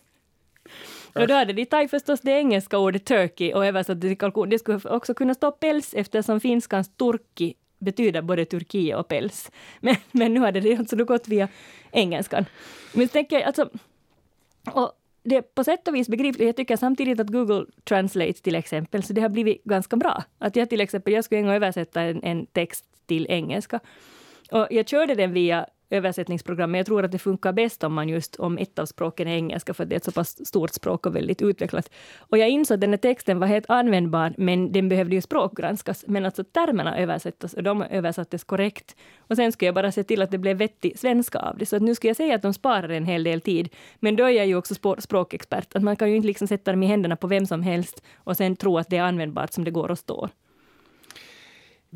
Och 1.15 1.29
då 1.29 1.35
hade 1.35 1.53
de 1.53 1.67
tagit 1.67 1.91
förstås 1.91 2.21
det 2.21 2.31
engelska 2.31 2.79
ordet 2.79 3.05
turkey 3.05 3.53
och 3.53 3.67
översatt 3.67 4.01
det 4.01 4.09
till 4.09 4.19
kalkon. 4.19 4.49
Det 4.49 4.59
skulle 4.59 4.81
också 4.85 5.15
kunna 5.15 5.35
stå 5.35 5.51
päls 5.51 5.95
eftersom 5.95 6.41
finskans 6.41 6.97
turki 6.97 7.55
betyder 7.79 8.23
både 8.23 8.45
Turkiet 8.45 8.99
och 8.99 9.09
päls. 9.09 9.51
Men, 9.81 9.97
men 10.11 10.35
nu 10.35 10.41
hade 10.41 10.61
det 10.61 10.77
alltså 10.77 11.05
gått 11.05 11.29
via 11.29 11.49
engelskan. 11.93 12.45
Men 12.93 13.09
tänker 13.09 13.37
jag, 13.37 13.45
alltså, 13.45 13.71
och 14.73 14.93
det 15.25 15.37
är 15.37 15.43
på 15.43 15.65
sätt 15.65 15.89
och 15.89 15.95
vis 15.95 16.09
begripligt. 16.09 16.47
Jag 16.47 16.57
tycker 16.57 16.77
samtidigt 16.77 17.21
att 17.21 17.31
Google 17.31 17.67
Translate 17.85 18.33
till 18.33 18.55
exempel, 18.55 19.03
så 19.03 19.13
det 19.13 19.21
har 19.21 19.29
blivit 19.29 19.65
ganska 19.65 19.97
bra. 19.97 20.25
Att 20.39 20.57
jag 20.57 20.71
till 20.71 20.81
exempel, 20.81 21.13
jag 21.13 21.25
skulle 21.25 21.39
en 21.39 21.47
gång 21.47 21.55
översätta 21.55 22.01
en, 22.01 22.23
en 22.23 22.47
text 22.47 22.85
till 23.07 23.27
engelska. 23.29 23.81
Och 24.51 24.67
jag 24.71 24.89
körde 24.89 25.15
den 25.15 25.33
via 25.33 25.67
översättningsprogram, 25.91 26.71
men 26.71 26.79
jag 26.79 26.87
tror 26.87 27.05
att 27.05 27.13
det 27.13 27.19
funkar 27.19 27.53
bäst 27.53 27.85
om 27.85 27.95
man 27.95 28.09
just 28.09 28.37
om 28.37 28.59
ett 28.59 28.79
av 28.79 28.87
språken 28.87 29.29
är 29.29 29.37
engelska, 29.37 29.75
för 29.75 29.85
det 29.85 29.95
är 29.95 29.97
ett 29.97 30.05
så 30.05 30.13
pass 30.13 30.47
stort 30.47 30.71
språk 30.71 31.07
och 31.07 31.17
väldigt 31.17 31.43
utvecklat. 31.43 31.91
Och 32.19 32.39
jag 32.39 32.49
insåg 32.49 32.75
att 32.75 32.81
den 32.81 32.91
här 32.91 32.97
texten 32.97 33.39
var 33.39 33.47
helt 33.47 33.71
användbar, 33.71 34.35
men 34.39 34.73
den 34.73 34.89
behövde 34.89 35.15
ju 35.15 35.21
språkgranskas. 35.21 36.05
Men 36.09 36.25
alltså 36.25 36.45
termerna 36.45 36.99
översättas 36.99 37.55
och 37.55 37.63
de 37.63 37.83
översattes 37.83 38.45
korrekt. 38.45 38.97
Och 39.19 39.37
sen 39.37 39.53
skulle 39.53 39.67
jag 39.67 39.75
bara 39.75 39.93
se 39.93 40.03
till 40.05 40.23
att 40.23 40.31
det 40.31 40.39
blev 40.39 40.57
vettig 40.57 40.99
svenska 40.99 41.39
av 41.39 41.59
det. 41.59 41.67
Så 41.67 41.77
att 41.77 41.83
nu 41.83 41.95
skulle 41.95 42.09
jag 42.09 42.17
säga 42.17 42.35
att 42.35 42.43
de 42.43 42.55
sparar 42.55 42.89
en 42.89 43.07
hel 43.07 43.25
del 43.25 43.41
tid. 43.41 43.69
Men 44.01 44.17
då 44.17 44.25
är 44.25 44.31
jag 44.31 44.47
ju 44.47 44.57
också 44.57 44.75
språkexpert, 44.99 45.77
att 45.77 45.83
man 45.83 45.97
kan 45.97 46.11
ju 46.11 46.17
inte 46.17 46.27
liksom 46.27 46.49
sätta 46.49 46.71
dem 46.71 46.83
i 46.83 46.87
händerna 46.87 47.17
på 47.17 47.27
vem 47.27 47.47
som 47.47 47.63
helst 47.63 48.03
och 48.17 48.37
sen 48.37 48.57
tro 48.57 48.79
att 48.79 48.91
det 48.91 48.97
är 48.97 49.03
användbart 49.03 49.53
som 49.53 49.65
det 49.65 49.71
går 49.71 49.93
att 49.93 49.99
stå. 49.99 50.29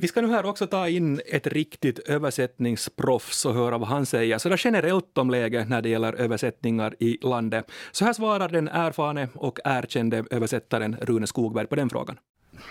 Vi 0.00 0.08
ska 0.08 0.20
nu 0.20 0.28
här 0.28 0.46
också 0.46 0.66
ta 0.66 0.88
in 0.88 1.20
ett 1.26 1.46
riktigt 1.46 1.98
översättningsproffs 1.98 3.44
och 3.44 3.54
höra 3.54 3.78
vad 3.78 3.88
han 3.88 4.06
säger 4.06 4.38
sådär 4.38 4.60
generellt 4.64 5.18
om 5.18 5.30
läget 5.30 5.68
när 5.68 5.82
det 5.82 5.88
gäller 5.88 6.12
översättningar 6.12 6.94
i 6.98 7.18
landet. 7.22 7.70
Så 7.92 8.04
här 8.04 8.12
svarar 8.12 8.48
den 8.48 8.68
erfarne 8.68 9.28
och 9.34 9.58
erkände 9.64 10.24
översättaren 10.30 10.96
Rune 11.00 11.26
Skogberg 11.26 11.66
på 11.66 11.76
den 11.76 11.90
frågan. 11.90 12.18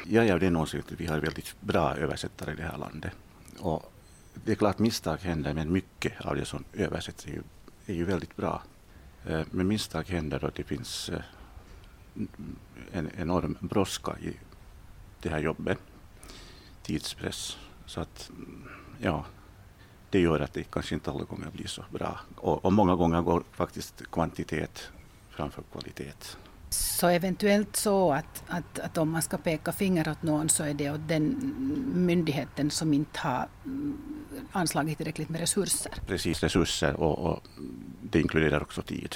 Jag 0.05 0.27
är 0.27 0.33
av 0.33 0.39
den 0.39 0.55
åsikten 0.55 0.93
att 0.93 1.01
vi 1.01 1.05
har 1.05 1.19
väldigt 1.19 1.55
bra 1.61 1.95
översättare 1.95 2.53
i 2.53 2.55
det 2.55 2.63
här 2.63 2.77
landet. 2.77 3.11
Och 3.59 3.93
det 4.33 4.51
är 4.51 4.55
klart 4.55 4.79
misstag 4.79 5.17
händer, 5.17 5.53
men 5.53 5.71
mycket 5.71 6.13
av 6.25 6.35
det 6.35 6.45
som 6.45 6.63
översätts 6.73 7.25
är 7.25 7.29
ju, 7.29 7.41
är 7.85 7.93
ju 7.93 8.03
väldigt 8.03 8.35
bra. 8.35 8.63
Eh, 9.25 9.41
men 9.51 9.67
misstag 9.67 10.03
händer 10.03 10.45
och 10.45 10.51
det 10.55 10.63
finns 10.63 11.09
eh, 11.09 11.19
en 12.91 13.09
enorm 13.17 13.57
brådska 13.59 14.11
i 14.21 14.33
det 15.21 15.29
här 15.29 15.39
jobbet 15.39 15.77
tidspress. 16.87 17.57
Så 17.85 18.01
att, 18.01 18.31
ja, 18.99 19.25
det 20.09 20.19
gör 20.19 20.39
att 20.39 20.53
det 20.53 20.63
kanske 20.63 20.95
inte 20.95 21.11
alla 21.11 21.23
gånger 21.23 21.49
blir 21.51 21.67
så 21.67 21.83
bra. 21.91 22.19
Och, 22.35 22.65
och 22.65 22.73
många 22.73 22.95
gånger 22.95 23.21
går 23.21 23.43
faktiskt 23.51 24.03
kvantitet 24.11 24.89
framför 25.29 25.63
kvalitet. 25.71 26.13
Så 26.69 27.07
eventuellt 27.07 27.75
så 27.75 28.13
att, 28.13 28.43
att, 28.47 28.79
att 28.79 28.97
om 28.97 29.11
man 29.11 29.21
ska 29.21 29.37
peka 29.37 29.71
finger 29.71 30.09
åt 30.09 30.23
någon 30.23 30.49
så 30.49 30.63
är 30.63 30.73
det 30.73 30.91
åt 30.91 31.07
den 31.07 31.53
myndigheten 31.95 32.71
som 32.71 32.93
inte 32.93 33.19
har 33.19 33.47
mm, 33.65 33.97
anslagit 34.51 34.97
tillräckligt 34.97 35.29
med 35.29 35.39
resurser. 35.39 35.91
Precis, 36.07 36.43
resurser 36.43 36.93
och, 36.93 37.19
och 37.19 37.43
det 38.01 38.21
inkluderar 38.21 38.61
också 38.61 38.81
tid. 38.81 39.15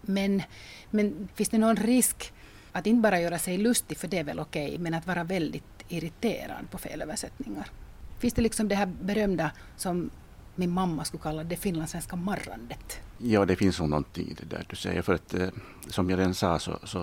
Men, 0.00 0.42
men 0.90 1.28
finns 1.34 1.48
det 1.48 1.58
någon 1.58 1.76
risk 1.76 2.32
att 2.72 2.86
inte 2.86 3.02
bara 3.02 3.20
göra 3.20 3.38
sig 3.38 3.58
lustig, 3.58 3.98
för 3.98 4.08
det 4.08 4.18
är 4.18 4.24
väl 4.24 4.40
okej, 4.40 4.78
men 4.78 4.94
att 4.94 5.06
vara 5.06 5.24
väldigt 5.24 5.73
irriterad 5.88 6.70
på 6.70 6.78
felöversättningar. 6.78 7.70
Finns 8.18 8.34
det 8.34 8.42
liksom 8.42 8.68
det 8.68 8.74
här 8.74 8.86
berömda 8.86 9.50
som 9.76 10.10
min 10.54 10.70
mamma 10.70 11.04
skulle 11.04 11.22
kalla 11.22 11.44
det 11.44 11.56
finlandssvenska 11.56 12.16
marrandet? 12.16 13.00
Ja, 13.18 13.44
det 13.44 13.56
finns 13.56 13.80
nog 13.80 13.88
någonting 13.88 14.28
i 14.28 14.34
det 14.34 14.56
där 14.56 14.64
du 14.68 14.76
säger. 14.76 15.02
För 15.02 15.14
att 15.14 15.34
eh, 15.34 15.48
som 15.88 16.10
jag 16.10 16.18
redan 16.18 16.34
sa 16.34 16.58
så, 16.58 16.78
så 16.84 16.98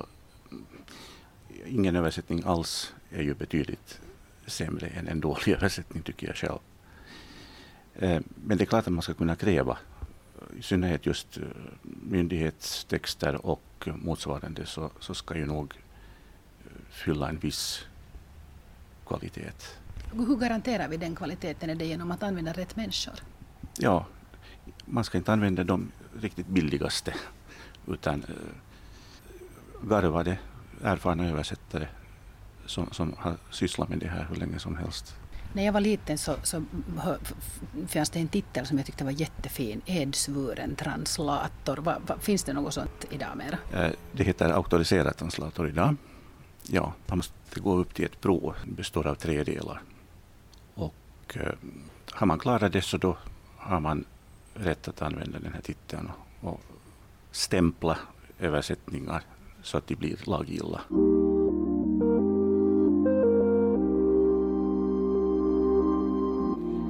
mm, 0.52 0.66
ingen 1.66 1.96
översättning 1.96 2.44
alls 2.46 2.94
är 3.10 3.22
ju 3.22 3.34
betydligt 3.34 4.00
sämre 4.46 4.88
än 4.88 5.08
en 5.08 5.20
dålig 5.20 5.48
översättning 5.56 6.04
tycker 6.04 6.28
jag 6.28 6.36
själv. 6.36 6.60
Eh, 7.96 8.22
men 8.36 8.58
det 8.58 8.64
är 8.64 8.66
klart 8.66 8.88
att 8.88 8.94
man 8.94 9.02
ska 9.02 9.14
kunna 9.14 9.36
kräva, 9.36 9.78
eh, 10.36 10.60
i 10.60 10.62
synnerhet 10.62 11.06
just 11.06 11.38
eh, 11.38 11.44
myndighetstexter 11.84 13.46
och 13.46 13.64
eh, 13.86 13.96
motsvarande, 13.96 14.66
så, 14.66 14.92
så 15.00 15.14
ska 15.14 15.38
ju 15.38 15.46
nog 15.46 15.74
fylla 16.90 17.30
en 17.30 17.38
viss 17.38 17.86
kvalitet. 19.12 19.78
Hur 20.14 20.36
garanterar 20.36 20.88
vi 20.88 20.98
den 20.98 21.16
kvaliteten? 21.16 21.70
Är 21.70 21.76
det 21.76 21.86
genom 21.86 22.12
att 22.12 22.24
använda 22.24 22.54
rätt 22.54 22.76
människor? 22.76 23.14
Ja, 23.80 24.06
man 24.86 25.04
ska 25.04 25.18
inte 25.18 25.34
använda 25.34 25.64
de 25.64 25.92
riktigt 26.22 26.48
billigaste 26.48 27.14
utan 27.88 28.24
uh, 28.24 29.90
garvade, 29.90 30.38
erfarna 30.84 31.30
översättare 31.30 31.88
som, 32.66 32.88
som 32.92 33.14
har 33.18 33.38
sysslat 33.52 33.90
med 33.90 34.00
det 34.00 34.08
här 34.08 34.28
hur 34.30 34.36
länge 34.36 34.60
som 34.60 34.76
helst. 34.76 35.16
När 35.54 35.66
jag 35.66 35.74
var 35.74 35.82
liten 35.82 36.18
så, 36.18 36.36
så 36.44 36.64
fanns 37.88 38.10
det 38.10 38.20
en 38.20 38.28
titel 38.28 38.66
som 38.66 38.78
jag 38.78 38.86
tyckte 38.86 39.04
var 39.04 39.12
jättefin, 39.12 39.82
edsvuren 39.86 40.76
translator. 40.76 41.78
Va, 41.78 41.98
va, 42.08 42.16
finns 42.20 42.44
det 42.44 42.54
något 42.54 42.74
sånt 42.74 43.06
idag 43.10 43.30
mera? 43.38 43.86
Eh, 43.86 43.92
det 44.12 44.24
heter 44.24 44.50
auktoriserad 44.50 45.18
translator 45.18 45.70
idag 45.70 45.96
ja, 46.72 46.94
man 47.08 47.18
måste 47.18 47.60
gå 47.60 47.76
upp 47.76 47.94
till 47.94 48.06
ett 48.06 48.22
prov. 48.22 48.56
Det 48.66 48.72
består 48.72 49.08
av 49.08 49.16
tre 49.16 49.44
delar. 49.44 49.82
Och 50.74 51.38
eh, 51.38 51.54
har 52.12 52.28
man 52.28 52.40
klarat 52.40 52.74
det 52.74 52.82
så 52.82 52.98
då 52.98 53.18
har 53.58 53.80
man 53.80 54.06
rätt 54.54 54.88
att 54.88 55.02
använda 55.02 55.40
den 55.40 55.54
här 55.54 55.62
titeln 55.62 56.12
och, 56.42 56.50
och 56.50 56.62
stämpla 57.32 57.98
översättningar 58.40 59.24
så 59.64 59.78
att 59.78 59.88
de 59.88 59.96
blir 59.96 60.18
laggilla. 60.24 60.82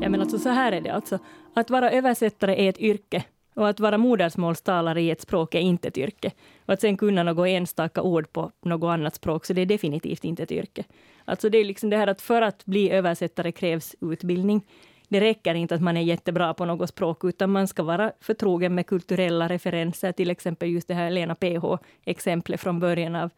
Ja, 0.01 0.09
men 0.09 0.21
alltså 0.21 0.39
så 0.39 0.49
här 0.49 0.71
är 0.71 0.81
det 0.81 0.89
alltså. 0.89 1.19
Att 1.53 1.69
vara 1.69 1.91
översättare 1.91 2.65
är 2.65 2.69
ett 2.69 2.79
yrke. 2.79 3.23
Och 3.53 3.69
att 3.69 3.79
vara 3.79 3.97
modersmålstalare 3.97 5.01
i 5.01 5.11
ett 5.11 5.21
språk 5.21 5.55
är 5.55 5.59
inte 5.59 5.87
ett 5.87 5.97
yrke. 5.97 6.31
Och 6.65 6.73
att 6.73 6.81
sen 6.81 6.97
kunna 6.97 7.23
något 7.23 7.47
enstaka 7.47 8.01
ord 8.01 8.33
på 8.33 8.51
något 8.61 8.87
annat 8.87 9.15
språk, 9.15 9.45
så 9.45 9.53
det 9.53 9.61
är 9.61 9.65
definitivt 9.65 10.23
inte 10.23 10.43
ett 10.43 10.51
yrke. 10.51 10.83
Alltså 11.25 11.49
det 11.49 11.57
är 11.57 11.65
liksom 11.65 11.89
det 11.89 11.97
här 11.97 12.07
att 12.07 12.21
för 12.21 12.41
att 12.41 12.65
bli 12.65 12.91
översättare 12.91 13.51
krävs 13.51 13.95
utbildning. 14.01 14.61
Det 15.07 15.19
räcker 15.19 15.55
inte 15.55 15.75
att 15.75 15.81
man 15.81 15.97
är 15.97 16.01
jättebra 16.01 16.53
på 16.53 16.65
något 16.65 16.89
språk, 16.89 17.23
utan 17.23 17.51
man 17.51 17.67
ska 17.67 17.83
vara 17.83 18.11
förtrogen 18.19 18.75
med 18.75 18.87
kulturella 18.87 19.47
referenser, 19.47 20.11
till 20.11 20.29
exempel 20.29 20.69
just 20.69 20.87
det 20.87 20.93
här 20.93 21.11
Lena 21.11 21.35
PH-exemplet 21.35 22.61
från 22.61 22.79
början 22.79 23.15
av 23.15 23.29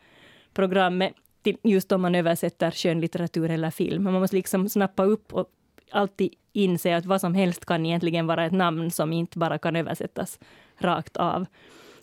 programmet, 0.54 1.14
just 1.64 1.92
om 1.92 2.02
man 2.02 2.16
översätter 2.16 2.72
skönlitteratur 2.72 3.50
eller 3.52 3.72
film. 3.72 4.04
Man 4.04 4.14
måste 4.14 4.36
liksom 4.36 4.70
snappa 4.70 5.04
upp 5.04 5.34
och 5.34 5.48
alltid 5.94 6.34
inse 6.54 6.96
att 6.98 7.06
vad 7.06 7.22
som 7.22 7.36
helst 7.36 7.66
kan 7.66 7.86
egentligen 7.86 8.28
vara 8.28 8.46
ett 8.46 8.54
namn 8.54 8.92
som 8.92 9.14
inte 9.14 9.40
bara 9.40 9.58
kan 9.58 9.76
översättas 9.76 10.40
rakt 10.78 11.18
av. 11.18 11.46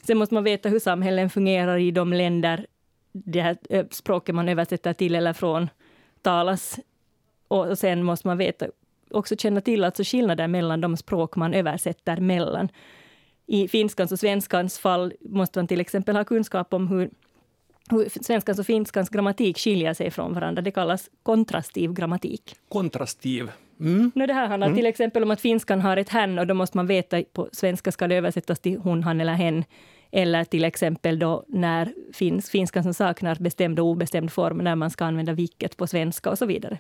Sen 0.07 0.19
måste 0.19 0.35
man 0.35 0.45
veta 0.45 0.69
hur 0.69 0.79
samhällen 0.79 1.31
fungerar 1.31 1.79
i 1.79 1.91
de 1.91 2.13
länder 2.13 2.67
det 3.13 3.41
här 3.41 3.59
eh, 3.71 3.87
språket 3.91 4.35
man 4.35 4.49
översätter 4.49 4.93
till 4.93 5.15
eller 5.15 5.33
från 5.33 5.69
talas. 6.23 6.79
Och 7.49 7.79
sen 7.79 8.03
måste 8.03 8.27
man 8.27 8.39
veta, 8.39 8.67
också 9.11 9.37
känna 9.37 9.61
till 9.61 9.85
alltså 9.85 10.03
skillnader 10.05 10.49
mellan 10.49 10.81
de 10.81 10.97
språk 10.97 11.37
man 11.37 11.55
översätter 11.55 12.17
mellan. 12.17 12.69
I 13.47 13.69
finskans 13.69 14.13
och 14.13 14.19
svenskans 14.19 14.79
fall 14.79 15.13
måste 15.21 15.59
man 15.59 15.67
till 15.67 15.81
exempel 15.81 16.17
ha 16.17 16.25
kunskap 16.25 16.75
om 16.75 16.89
hur, 16.89 17.11
hur 17.91 18.23
svenskans 18.23 18.59
och 18.59 18.67
finskans 18.67 19.09
grammatik 19.09 19.59
skiljer 19.59 19.95
sig 19.95 20.11
från 20.11 20.35
varandra. 20.35 20.63
Det 20.63 20.71
kallas 20.71 21.11
kontrastiv 21.23 21.93
grammatik. 21.93 22.57
Kontrastiv. 22.69 23.51
Mm. 23.81 24.13
No, 24.15 24.27
det 24.27 24.33
här 24.33 24.47
handlar 24.47 24.67
mm. 24.67 24.77
till 24.77 24.87
exempel 24.87 25.23
om 25.23 25.31
att 25.31 25.41
finskan 25.41 25.81
har 25.81 25.97
ett 25.97 26.09
hen 26.09 26.39
och 26.39 26.47
då 26.47 26.55
måste 26.55 26.77
man 26.77 26.87
veta 26.87 27.23
på 27.33 27.49
svenska 27.53 27.93
ska 27.93 28.09
det 28.09 28.17
översättas 28.17 28.61
till 28.61 28.79
hon, 28.79 29.03
han 29.03 29.21
eller 29.21 29.35
hen. 29.35 29.65
Eller 30.13 30.45
till 30.45 30.65
exempel 30.65 31.19
då 31.19 31.45
när 31.49 31.93
finsk, 32.13 32.51
finskan 32.51 32.83
som 32.83 32.95
saknar 32.95 33.37
bestämd 33.41 33.81
och 33.81 33.87
obestämd 33.87 34.33
form, 34.33 34.59
när 34.59 34.77
man 34.77 34.91
ska 34.91 35.05
använda 35.05 35.33
vilket 35.33 35.77
på 35.77 35.87
svenska 35.87 36.31
och 36.31 36.39
så 36.39 36.47
vidare. 36.47 36.79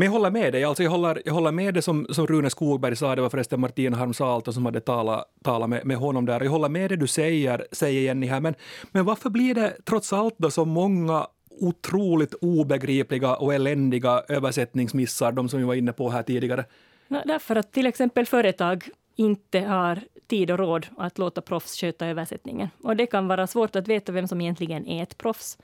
Men 0.00 0.04
jag 0.04 0.12
håller 0.12 0.30
med 0.30 0.52
dig. 0.52 0.64
Alltså 0.64 0.82
jag, 0.82 0.90
håller, 0.90 1.22
jag 1.24 1.32
håller 1.32 1.52
med 1.52 1.74
det 1.74 1.82
som, 1.82 2.06
som 2.10 2.26
Rune 2.26 2.50
Skogberg 2.50 2.96
sa, 2.96 3.16
det 3.16 3.22
var 3.22 3.30
förresten 3.30 3.60
Martin 3.60 3.94
Harmsalto 3.94 4.52
som 4.52 4.66
hade 4.66 4.80
talat, 4.80 5.24
talat 5.44 5.70
med, 5.70 5.86
med 5.86 5.96
honom 5.96 6.26
där. 6.26 6.40
Jag 6.40 6.50
håller 6.50 6.68
med 6.68 6.90
det 6.90 6.96
du 6.96 7.06
säger, 7.06 7.66
säger 7.72 8.00
Jenny 8.00 8.26
här, 8.26 8.40
men, 8.40 8.54
men 8.92 9.04
varför 9.04 9.30
blir 9.30 9.54
det 9.54 9.76
trots 9.84 10.12
allt 10.12 10.34
då 10.38 10.50
så 10.50 10.64
många 10.64 11.26
otroligt 11.60 12.34
obegripliga 12.34 13.34
och 13.34 13.54
eländiga 13.54 14.22
översättningsmissar, 14.28 15.32
de 15.32 15.48
som 15.48 15.58
vi 15.58 15.64
var 15.64 15.74
inne 15.74 15.92
på 15.92 16.10
här 16.10 16.22
tidigare? 16.22 16.64
Därför 17.08 17.56
att 17.56 17.72
till 17.72 17.86
exempel 17.86 18.26
företag 18.26 18.88
inte 19.16 19.60
har 19.60 20.00
tid 20.26 20.50
och 20.50 20.58
råd 20.58 20.86
att 20.96 21.18
låta 21.18 21.40
proffs 21.40 21.80
sköta 21.80 22.06
översättningen. 22.06 22.68
Och 22.82 22.96
det 22.96 23.06
kan 23.06 23.28
vara 23.28 23.46
svårt 23.46 23.76
att 23.76 23.88
veta 23.88 24.12
vem 24.12 24.28
som 24.28 24.40
egentligen 24.40 24.86
är 24.86 25.02
ett 25.02 25.18
proffs. 25.18 25.58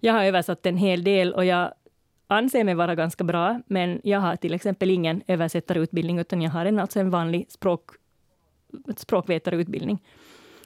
Jag 0.00 0.12
har 0.12 0.24
översatt 0.24 0.66
en 0.66 0.76
hel 0.76 1.04
del 1.04 1.32
och 1.32 1.44
jag 1.44 1.72
anser 2.26 2.64
mig 2.64 2.74
vara 2.74 2.94
ganska 2.94 3.24
bra, 3.24 3.60
men 3.66 4.00
jag 4.04 4.20
har 4.20 4.36
till 4.36 4.54
exempel 4.54 4.90
ingen 4.90 5.22
översättarutbildning, 5.26 6.18
utan 6.18 6.42
jag 6.42 6.50
har 6.50 6.66
en, 6.66 6.78
alltså 6.78 7.00
en 7.00 7.10
vanlig 7.10 7.50
språk, 7.50 7.90
språkvetarutbildning. 8.96 9.98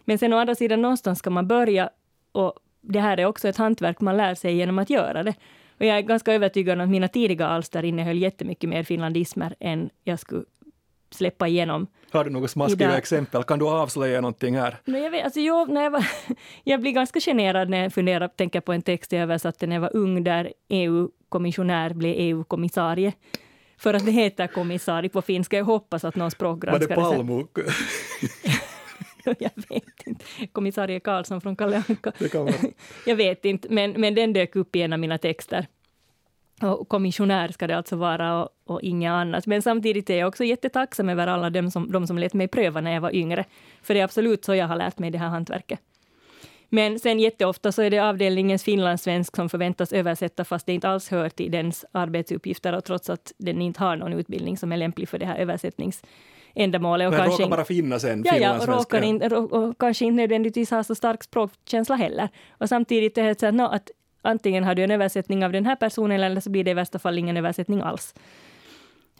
Men 0.05 0.19
sen 0.19 0.33
å 0.33 0.39
andra 0.39 0.55
sidan, 0.55 0.83
någonstans 0.83 1.19
ska 1.19 1.31
man 1.31 1.49
börja 1.49 1.91
och 2.33 2.53
det 2.87 3.01
här 3.01 3.21
är 3.21 3.25
också 3.25 3.49
ett 3.49 3.57
hantverk 3.57 4.01
man 4.01 4.17
lär 4.17 4.35
sig 4.35 4.55
genom 4.57 4.79
att 4.79 4.91
göra 4.91 5.23
det. 5.23 5.35
Och 5.79 5.87
jag 5.87 5.99
är 5.99 6.01
ganska 6.01 6.33
övertygad 6.33 6.79
om 6.79 6.85
att 6.85 6.91
mina 6.91 7.09
tidiga 7.09 7.47
alster 7.47 7.85
innehöll 7.85 8.19
jättemycket 8.19 8.71
mer 8.71 8.83
finlandismer 8.83 9.55
än 9.61 9.91
jag 10.05 10.19
skulle 10.19 10.45
släppa 11.11 11.49
igenom. 11.49 11.87
Har 12.11 12.25
du 12.25 12.31
några 12.31 12.49
smaskiga 12.49 12.87
idag. 12.87 12.99
exempel? 12.99 13.43
Kan 13.43 13.59
du 13.59 13.69
avslöja 13.69 14.21
någonting 14.21 14.57
här? 14.57 14.77
No, 14.85 14.99
jag, 14.99 15.11
vet, 15.11 15.25
alltså, 15.25 15.41
jag, 15.41 15.69
när 15.69 15.83
jag, 15.83 15.91
var, 15.91 16.07
jag 16.65 16.81
blir 16.81 16.93
ganska 16.93 17.21
generad 17.21 17.69
när 17.69 17.83
jag 17.83 17.93
funderar, 17.93 18.29
tänker 18.29 18.61
på 18.61 18.73
en 18.73 18.83
text 18.83 19.13
jag 19.13 19.23
översatte 19.23 19.67
när 19.67 19.77
jag 19.77 19.81
var 19.81 19.97
ung, 19.97 20.25
där 20.25 20.53
EU-kommissionär 20.69 21.95
blev 21.95 22.15
EU-kommissarie. 22.17 23.13
För 23.79 23.95
att 23.95 24.07
det 24.07 24.13
heter 24.13 24.47
kommissarie 24.47 25.11
på 25.11 25.23
finska. 25.23 25.57
Jag 25.57 25.65
hoppas 25.65 26.05
att 26.05 26.17
någon 26.17 26.25
Var 26.25 26.31
språkgranskare... 26.31 26.89
det 26.89 26.95
Palmo? 26.95 27.49
jag 29.39 29.51
vet 29.69 30.07
inte. 30.07 30.25
Kommissarie 30.53 31.01
Karlsson 31.01 31.41
från 31.41 31.57
Kalle 31.57 31.83
Anka. 31.89 32.13
Jag 33.07 33.17
vet 33.17 33.45
inte, 33.45 33.69
men, 33.69 33.91
men 33.91 34.15
den 34.15 34.33
dök 34.33 34.57
upp 34.57 34.77
i 34.77 34.83
en 34.83 34.93
av 34.93 34.99
mina 34.99 35.19
texter. 35.19 35.67
Och 36.63 36.89
kommissionär 36.89 37.49
ska 37.49 37.67
det 37.67 37.77
alltså 37.77 37.97
vara 37.97 38.43
och, 38.43 38.49
och 38.65 38.83
inget 38.83 39.11
annat. 39.11 39.47
Men 39.47 39.63
samtidigt 39.63 40.11
är 40.11 40.19
jag 40.19 40.29
också 40.29 40.45
jättetacksam 40.45 41.09
över 41.09 41.27
alla 41.27 41.51
de 41.51 41.71
som, 41.71 41.93
de 41.93 42.07
som 42.07 42.19
lät 42.19 42.35
mig 42.35 42.49
pröva 42.49 42.81
när 42.81 42.93
jag 42.93 43.01
var 43.01 43.15
yngre. 43.15 43.45
För 43.83 43.95
det 43.95 44.01
är 44.01 44.05
absolut 44.05 44.45
så 44.45 44.55
jag 44.55 44.67
har 44.67 44.77
lärt 44.77 44.99
mig 44.99 45.11
det 45.11 45.19
här 45.19 45.29
hantverket. 45.29 45.81
Men 46.69 46.99
sen 46.99 47.21
jätteofta 47.21 47.73
så 47.73 47.83
är 47.83 47.91
det 47.91 47.99
avdelningens 47.99 48.65
finlandssvensk 48.65 49.37
som 49.37 49.49
förväntas 49.49 49.93
översätta 49.93 50.45
fast 50.45 50.67
det 50.67 50.73
inte 50.73 50.89
alls 50.89 51.09
hör 51.09 51.29
till 51.29 51.51
dens 51.51 51.85
arbetsuppgifter 51.93 52.73
och 52.73 52.85
trots 52.85 53.11
att 53.11 53.33
den 53.39 53.63
inte 53.63 53.81
har 53.81 53.97
någon 53.97 54.13
utbildning 54.13 54.57
som 54.57 54.73
är 54.73 54.77
lämplig 54.77 55.09
för 55.09 55.19
det 55.19 55.27
här 55.27 55.37
översättningsändamålet. 56.57 57.07
Och 57.07 57.13
Men 57.13 57.21
kanske 57.21 57.43
råkar 57.43 57.57
bara 57.57 57.65
finnas 57.65 58.05
en 58.05 58.23
Ja, 58.27 58.37
ja, 58.37 58.59
och, 58.59 58.69
råkar 58.69 59.03
in, 59.03 59.23
och 59.23 59.79
kanske 59.79 60.05
inte 60.05 60.17
nödvändigtvis 60.17 60.71
har 60.71 60.83
så 60.83 60.95
stark 60.95 61.25
språkkänsla 61.25 61.97
heller. 61.97 62.29
Och 62.59 62.69
samtidigt 62.69 63.19
är 63.19 63.25
det 63.25 63.41
så 63.41 63.47
att, 63.47 63.55
no, 63.55 63.63
att 63.63 63.91
antingen 64.23 64.65
har 64.65 64.75
du 64.75 64.83
en 64.83 64.91
översättning 64.91 65.45
av 65.45 65.53
den 65.53 65.67
här 65.67 65.77
personen 65.77 66.23
eller 66.23 66.41
så 66.41 66.51
blir 66.51 66.65
det 66.65 66.71
i 66.71 66.75
värsta 66.75 66.99
fall 66.99 67.19
ingen 67.19 67.37
översättning 67.37 67.81
alls. 67.81 68.15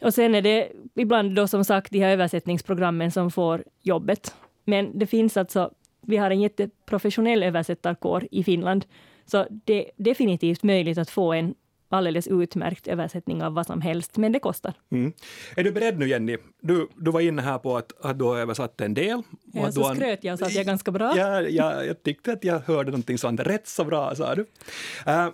Och 0.01 0.13
sen 0.13 0.35
är 0.35 0.41
det 0.41 0.71
ibland 0.95 1.35
då 1.35 1.47
som 1.47 1.63
sagt 1.63 1.91
de 1.91 1.99
här 1.99 2.11
översättningsprogrammen 2.11 3.11
som 3.11 3.31
får 3.31 3.63
jobbet. 3.81 4.35
Men 4.65 4.99
det 4.99 5.07
finns 5.07 5.37
alltså, 5.37 5.71
vi 6.01 6.17
har 6.17 6.31
en 6.31 6.41
jätteprofessionell 6.41 7.43
översättarkår 7.43 8.27
i 8.31 8.43
Finland, 8.43 8.85
så 9.25 9.45
det 9.49 9.85
är 9.85 9.91
definitivt 9.97 10.63
möjligt 10.63 10.97
att 10.97 11.09
få 11.09 11.33
en 11.33 11.55
alldeles 11.89 12.27
utmärkt 12.27 12.87
översättning 12.87 13.43
av 13.43 13.53
vad 13.53 13.65
som 13.65 13.81
helst, 13.81 14.17
men 14.17 14.31
det 14.31 14.39
kostar. 14.39 14.73
Mm. 14.91 15.13
Är 15.55 15.63
du 15.63 15.71
beredd 15.71 15.99
nu 15.99 16.07
Jenny? 16.07 16.37
Du, 16.61 16.87
du 16.95 17.11
var 17.11 17.21
inne 17.21 17.41
här 17.41 17.57
på 17.57 17.77
att, 17.77 18.05
att 18.05 18.19
du 18.19 18.25
har 18.25 18.37
översatt 18.37 18.81
en 18.81 18.93
del. 18.93 19.17
och 19.17 19.23
Ja, 19.53 19.71
så 19.71 19.89
du 19.89 19.95
skröt 19.95 20.23
jag 20.23 20.33
och 20.33 20.39
sa 20.39 20.45
att 20.45 20.53
jag 20.53 20.61
är 20.61 20.65
ganska 20.65 20.91
bra. 20.91 21.17
Ja, 21.17 21.41
ja, 21.41 21.83
jag 21.83 22.03
tyckte 22.03 22.33
att 22.33 22.43
jag 22.43 22.59
hörde 22.59 22.91
någonting 22.91 23.17
sånt. 23.17 23.39
Rätt 23.39 23.67
så 23.67 23.83
bra, 23.83 24.15
sa 24.15 24.35
du. 24.35 24.41
Uh, 24.41 25.29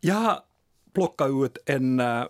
jag 0.00 0.14
har 0.14 0.38
plockat 0.94 1.30
ut 1.30 1.58
en 1.66 2.00
uh, 2.00 2.24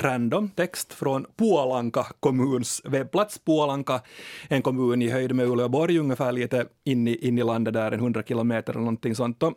random 0.00 0.48
text 0.48 0.92
från 0.92 1.26
Puolanka 1.36 2.06
kommuns 2.20 2.82
webbplats. 2.84 3.38
Puolanka, 3.38 4.00
en 4.48 4.62
kommun 4.62 5.02
i 5.02 5.10
höjd 5.10 5.34
med 5.34 5.46
Uleåborg, 5.46 5.98
ungefär 5.98 6.32
lite 6.32 6.66
in 6.84 7.08
i, 7.08 7.28
in 7.28 7.38
i 7.38 7.42
landet 7.42 7.74
där, 7.74 7.92
en 7.92 8.00
100 8.00 8.22
kilometer 8.22 8.72
eller 8.72 8.80
någonting 8.80 9.14
sånt. 9.14 9.42
Och 9.42 9.52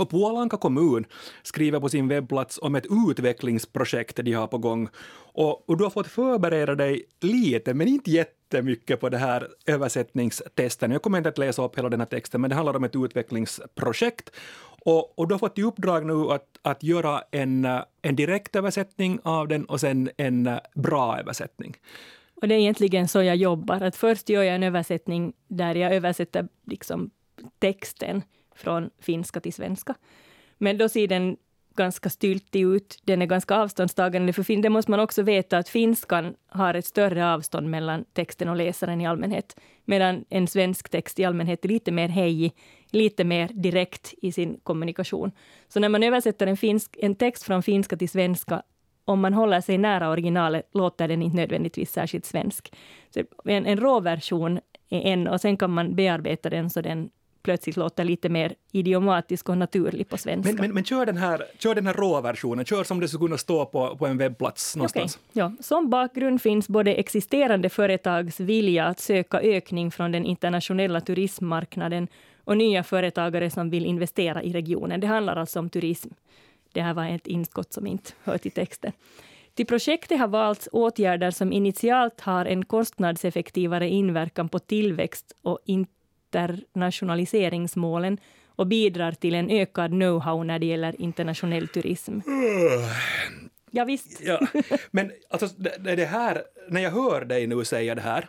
och 0.00 0.10
Puolanka 0.10 0.56
kommun 0.56 1.06
skriver 1.42 1.80
på 1.80 1.88
sin 1.88 2.08
webbplats 2.08 2.58
om 2.62 2.74
ett 2.74 2.86
utvecklingsprojekt 3.08 4.16
de 4.16 4.32
har 4.32 4.46
på 4.46 4.58
gång. 4.58 4.88
Och, 5.32 5.68
och 5.68 5.76
du 5.76 5.84
har 5.84 5.90
fått 5.90 6.06
förbereda 6.06 6.74
dig 6.74 7.04
lite, 7.20 7.74
men 7.74 7.88
inte 7.88 8.10
jättemycket 8.10 9.00
på 9.00 9.08
det 9.08 9.18
här 9.18 9.48
översättningstesten. 9.66 10.90
Jag 10.90 11.02
kommer 11.02 11.18
inte 11.18 11.28
att 11.28 11.38
läsa 11.38 11.64
upp 11.64 11.78
hela 11.78 11.88
den 11.88 12.00
här 12.00 12.06
texten, 12.06 12.40
men 12.40 12.50
det 12.50 12.56
handlar 12.56 12.76
om 12.76 12.84
ett 12.84 12.96
utvecklingsprojekt. 12.96 14.30
Och, 14.84 15.18
och 15.18 15.28
du 15.28 15.34
har 15.34 15.38
fått 15.38 15.58
i 15.58 15.62
uppdrag 15.62 16.06
nu 16.06 16.30
att, 16.30 16.46
att 16.62 16.82
göra 16.82 17.22
en, 17.30 17.64
en 18.02 18.16
direktöversättning 18.16 19.20
av 19.22 19.48
den 19.48 19.64
och 19.64 19.80
sen 19.80 20.10
en 20.16 20.50
bra 20.74 21.18
översättning. 21.18 21.76
Och 22.42 22.48
det 22.48 22.54
är 22.54 22.58
egentligen 22.58 23.08
så 23.08 23.22
jag 23.22 23.36
jobbar. 23.36 23.80
Att 23.80 23.96
först 23.96 24.28
gör 24.28 24.42
jag 24.42 24.54
en 24.54 24.62
översättning 24.62 25.32
där 25.48 25.74
jag 25.74 25.94
översätter 25.94 26.48
liksom 26.66 27.10
texten 27.58 28.22
från 28.58 28.90
finska 29.00 29.40
till 29.40 29.52
svenska. 29.52 29.94
Men 30.58 30.78
då 30.78 30.88
ser 30.88 31.08
den 31.08 31.36
ganska 31.78 32.10
styltig 32.10 32.62
ut. 32.62 32.98
Den 33.02 33.22
är 33.22 33.26
ganska 33.26 33.56
avståndstagande. 33.56 34.32
För 34.32 34.62
det 34.62 34.70
måste 34.70 34.90
man 34.90 35.00
också 35.00 35.22
veta 35.22 35.58
att 35.58 35.68
finskan 35.68 36.34
har 36.48 36.74
ett 36.74 36.86
större 36.86 37.34
avstånd 37.34 37.70
mellan 37.70 38.04
texten 38.12 38.48
och 38.48 38.56
läsaren 38.56 39.00
i 39.00 39.06
allmänhet. 39.06 39.56
Medan 39.84 40.24
en 40.28 40.46
svensk 40.46 40.88
text 40.88 41.18
i 41.18 41.24
allmänhet 41.24 41.64
är 41.64 41.68
lite 41.68 41.92
mer 41.92 42.08
hejig, 42.08 42.52
lite 42.90 43.24
mer 43.24 43.48
direkt 43.48 44.14
i 44.22 44.32
sin 44.32 44.60
kommunikation. 44.62 45.32
Så 45.68 45.80
när 45.80 45.88
man 45.88 46.02
översätter 46.02 46.46
en, 46.46 46.56
finsk, 46.56 46.96
en 46.98 47.14
text 47.14 47.42
från 47.42 47.62
finska 47.62 47.96
till 47.96 48.08
svenska 48.08 48.62
om 49.04 49.20
man 49.20 49.34
håller 49.34 49.60
sig 49.60 49.78
nära 49.78 50.10
originalet 50.10 50.68
låter 50.74 51.08
den 51.08 51.22
inte 51.22 51.36
nödvändigtvis 51.36 51.92
särskilt 51.92 52.24
svensk. 52.24 52.72
Så 53.10 53.22
en, 53.44 53.66
en 53.66 53.80
råversion 53.80 54.60
är 54.88 55.00
en 55.00 55.28
och 55.28 55.40
sen 55.40 55.56
kan 55.56 55.70
man 55.70 55.94
bearbeta 55.94 56.50
den 56.50 56.70
så 56.70 56.80
den 56.80 57.10
plötsligt 57.42 57.76
låter 57.76 58.04
lite 58.04 58.28
mer 58.28 58.54
idiomatisk 58.72 59.48
och 59.48 59.58
naturlig 59.58 60.08
på 60.08 60.16
svenska. 60.16 60.52
Men, 60.52 60.60
men, 60.60 60.74
men 60.74 60.84
kör, 60.84 61.06
den 61.06 61.16
här, 61.16 61.44
kör 61.58 61.74
den 61.74 61.86
här 61.86 61.94
råversionen, 61.94 62.64
kör 62.64 62.84
som 62.84 63.00
det 63.00 63.08
skulle 63.08 63.26
kunna 63.26 63.38
stå 63.38 63.66
på, 63.66 63.96
på 63.96 64.06
en 64.06 64.18
webbplats 64.18 64.76
någonstans. 64.76 65.18
Okej, 65.30 65.42
ja. 65.42 65.52
Som 65.60 65.90
bakgrund 65.90 66.42
finns 66.42 66.68
både 66.68 66.94
existerande 66.94 67.68
företags 67.68 68.40
vilja 68.40 68.86
att 68.86 69.00
söka 69.00 69.40
ökning 69.40 69.90
från 69.90 70.12
den 70.12 70.24
internationella 70.24 71.00
turismmarknaden 71.00 72.08
och 72.44 72.56
nya 72.56 72.84
företagare 72.84 73.50
som 73.50 73.70
vill 73.70 73.86
investera 73.86 74.42
i 74.42 74.52
regionen. 74.52 75.00
Det 75.00 75.06
handlar 75.06 75.36
alltså 75.36 75.58
om 75.58 75.70
turism. 75.70 76.08
Det 76.72 76.82
här 76.82 76.94
var 76.94 77.06
ett 77.06 77.26
inskott 77.26 77.72
som 77.72 77.86
inte 77.86 78.12
hör 78.24 78.38
till 78.38 78.52
texten. 78.52 78.92
Till 79.54 79.66
projektet 79.66 80.18
har 80.18 80.28
valts 80.28 80.68
åtgärder 80.72 81.30
som 81.30 81.52
initialt 81.52 82.20
har 82.20 82.46
en 82.46 82.64
kostnadseffektivare 82.64 83.88
inverkan 83.88 84.48
på 84.48 84.58
tillväxt 84.58 85.32
och 85.42 85.58
internationaliseringsmålen 86.34 88.18
och 88.48 88.66
bidrar 88.66 89.12
till 89.12 89.34
en 89.34 89.50
ökad 89.50 89.90
know-how 89.90 90.44
när 90.44 90.58
det 90.58 90.66
gäller 90.66 91.00
internationell 91.00 91.68
turism. 91.68 92.18
Ja, 93.70 93.84
visst. 93.84 94.20
Ja, 94.24 94.40
men 94.90 95.12
alltså, 95.30 95.46
det, 95.56 95.76
det 95.78 95.96
det 95.96 96.04
här, 96.04 96.42
när 96.68 96.80
jag 96.80 96.90
hör 96.90 97.24
dig 97.24 97.46
nu 97.46 97.64
säga 97.64 97.94
det 97.94 98.00
här, 98.00 98.28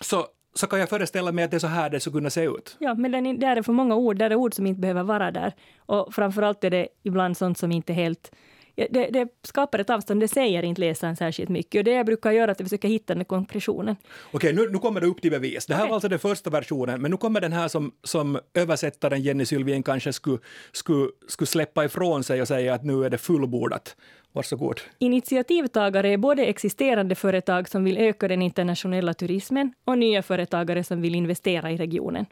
så, 0.00 0.26
så 0.54 0.66
kan 0.66 0.78
jag 0.80 0.88
föreställa 0.88 1.32
mig 1.32 1.44
att 1.44 1.50
det 1.50 1.56
är 1.56 1.58
så 1.58 1.66
här 1.66 1.90
det 1.90 2.00
skulle 2.00 2.12
kunna 2.12 2.30
se 2.30 2.44
ut. 2.44 2.76
Ja, 2.78 2.94
men 2.94 3.10
den, 3.12 3.26
är- 3.26 3.34
där 3.38 3.56
är 3.56 3.62
för 3.62 3.72
många 3.72 3.94
ord. 3.94 4.16
Där 4.16 4.30
är 4.30 4.34
ord 4.34 4.54
som 4.54 4.66
inte 4.66 4.80
behöver 4.80 5.02
vara 5.02 5.30
där. 5.30 5.52
Och 5.78 6.14
framförallt 6.14 6.64
är 6.64 6.70
det 6.70 6.88
ibland 7.02 7.36
sånt 7.36 7.58
som 7.58 7.72
inte 7.72 7.92
helt... 7.92 8.32
Det, 8.76 9.10
det 9.10 9.28
skapar 9.42 9.78
ett 9.78 9.90
avstånd, 9.90 10.20
det 10.20 10.28
säger 10.28 10.62
inte 10.62 10.80
läsaren 10.80 11.16
särskilt 11.16 11.48
mycket. 11.48 11.78
Och 11.78 11.84
det 11.84 11.90
jag 11.90 12.06
brukar 12.06 12.32
göra 12.32 12.44
är 12.44 12.48
att 12.48 12.60
jag 12.60 12.66
försöker 12.66 12.88
hitta 12.88 13.14
den 13.14 13.24
konkretionen. 13.24 13.96
Okej, 14.32 14.52
nu, 14.52 14.70
nu 14.70 14.78
kommer 14.78 15.00
det 15.00 15.06
upp 15.06 15.22
till 15.22 15.30
bevis. 15.30 15.66
Det 15.66 15.74
här 15.74 15.82
Okej. 15.82 15.88
var 15.88 15.94
alltså 15.94 16.08
den 16.08 16.18
första 16.18 16.50
versionen, 16.50 17.02
men 17.02 17.10
nu 17.10 17.16
kommer 17.16 17.40
den 17.40 17.52
här 17.52 17.68
som, 17.68 17.92
som 18.02 18.38
översättaren 18.54 19.22
Jenny 19.22 19.44
Sylvien 19.46 19.82
kanske 19.82 20.12
skulle, 20.12 20.38
skulle, 20.72 21.08
skulle 21.28 21.46
släppa 21.46 21.84
ifrån 21.84 22.24
sig 22.24 22.40
och 22.40 22.48
säga 22.48 22.74
att 22.74 22.84
nu 22.84 23.04
är 23.04 23.10
det 23.10 23.18
fullbordat. 23.18 23.96
Varsågod. 24.32 24.80
Initiativtagare 24.98 26.08
är 26.08 26.16
både 26.16 26.46
existerande 26.46 27.14
företag 27.14 27.68
som 27.68 27.84
vill 27.84 27.98
öka 27.98 28.28
den 28.28 28.42
internationella 28.42 29.14
turismen 29.14 29.72
och 29.84 29.98
nya 29.98 30.22
företagare 30.22 30.84
som 30.84 31.02
vill 31.02 31.14
investera 31.14 31.70
i 31.70 31.76
regionen. 31.76 32.26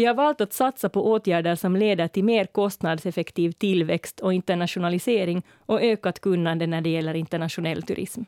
Vi 0.00 0.06
har 0.06 0.14
valt 0.14 0.40
att 0.40 0.52
satsa 0.52 0.88
på 0.88 1.12
åtgärder 1.12 1.54
som 1.56 1.76
leder 1.76 2.08
till 2.08 2.24
mer 2.24 2.44
kostnadseffektiv 2.44 3.52
tillväxt 3.52 4.20
och 4.20 4.32
internationalisering 4.32 5.42
och 5.66 5.82
ökat 5.82 6.20
kunnande 6.20 6.66
när 6.66 6.80
det 6.80 6.90
gäller 6.90 7.14
internationell 7.14 7.82
turism. 7.82 8.20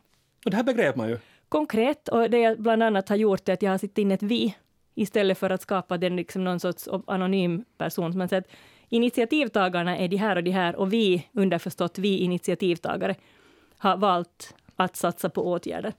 Och 0.45 0.51
det 0.51 0.57
här 0.57 0.65
begrep 0.65 0.97
man 0.97 1.09
ju. 1.09 1.19
konkret. 1.49 2.09
Och 2.09 2.31
det 2.31 2.39
jag 2.39 2.61
bland 2.63 2.83
annat 2.83 3.09
har 3.09 3.17
gjort 3.17 3.49
är 3.49 3.53
att 3.53 3.63
jag 3.63 3.71
har 3.71 3.79
satt 3.79 3.99
in 3.99 4.11
ett 4.11 4.23
vi 4.23 4.57
istället 4.95 5.39
för 5.39 5.51
att 5.51 5.63
skapa 5.63 5.99
den 5.99 6.17
liksom 6.17 6.45
någon 6.45 6.61
sorts 6.61 6.89
anonym 7.07 7.65
person. 7.79 8.13
Så 8.13 8.19
Man 8.19 8.29
säger 8.29 8.41
att 8.41 8.51
initiativtagarna 8.89 9.99
är 9.99 10.09
de 10.09 10.17
här 10.17 10.37
och 10.37 10.45
de 10.45 10.51
här 10.51 10.77
och 10.77 10.93
vi, 10.93 11.27
underförstått 11.33 11.99
vi 11.99 12.19
initiativtagare, 12.19 13.15
har 13.79 13.97
valt 13.97 14.55
att 14.77 14.97
satsa 14.97 15.31
på 15.31 15.47
åtgärder. 15.47 15.93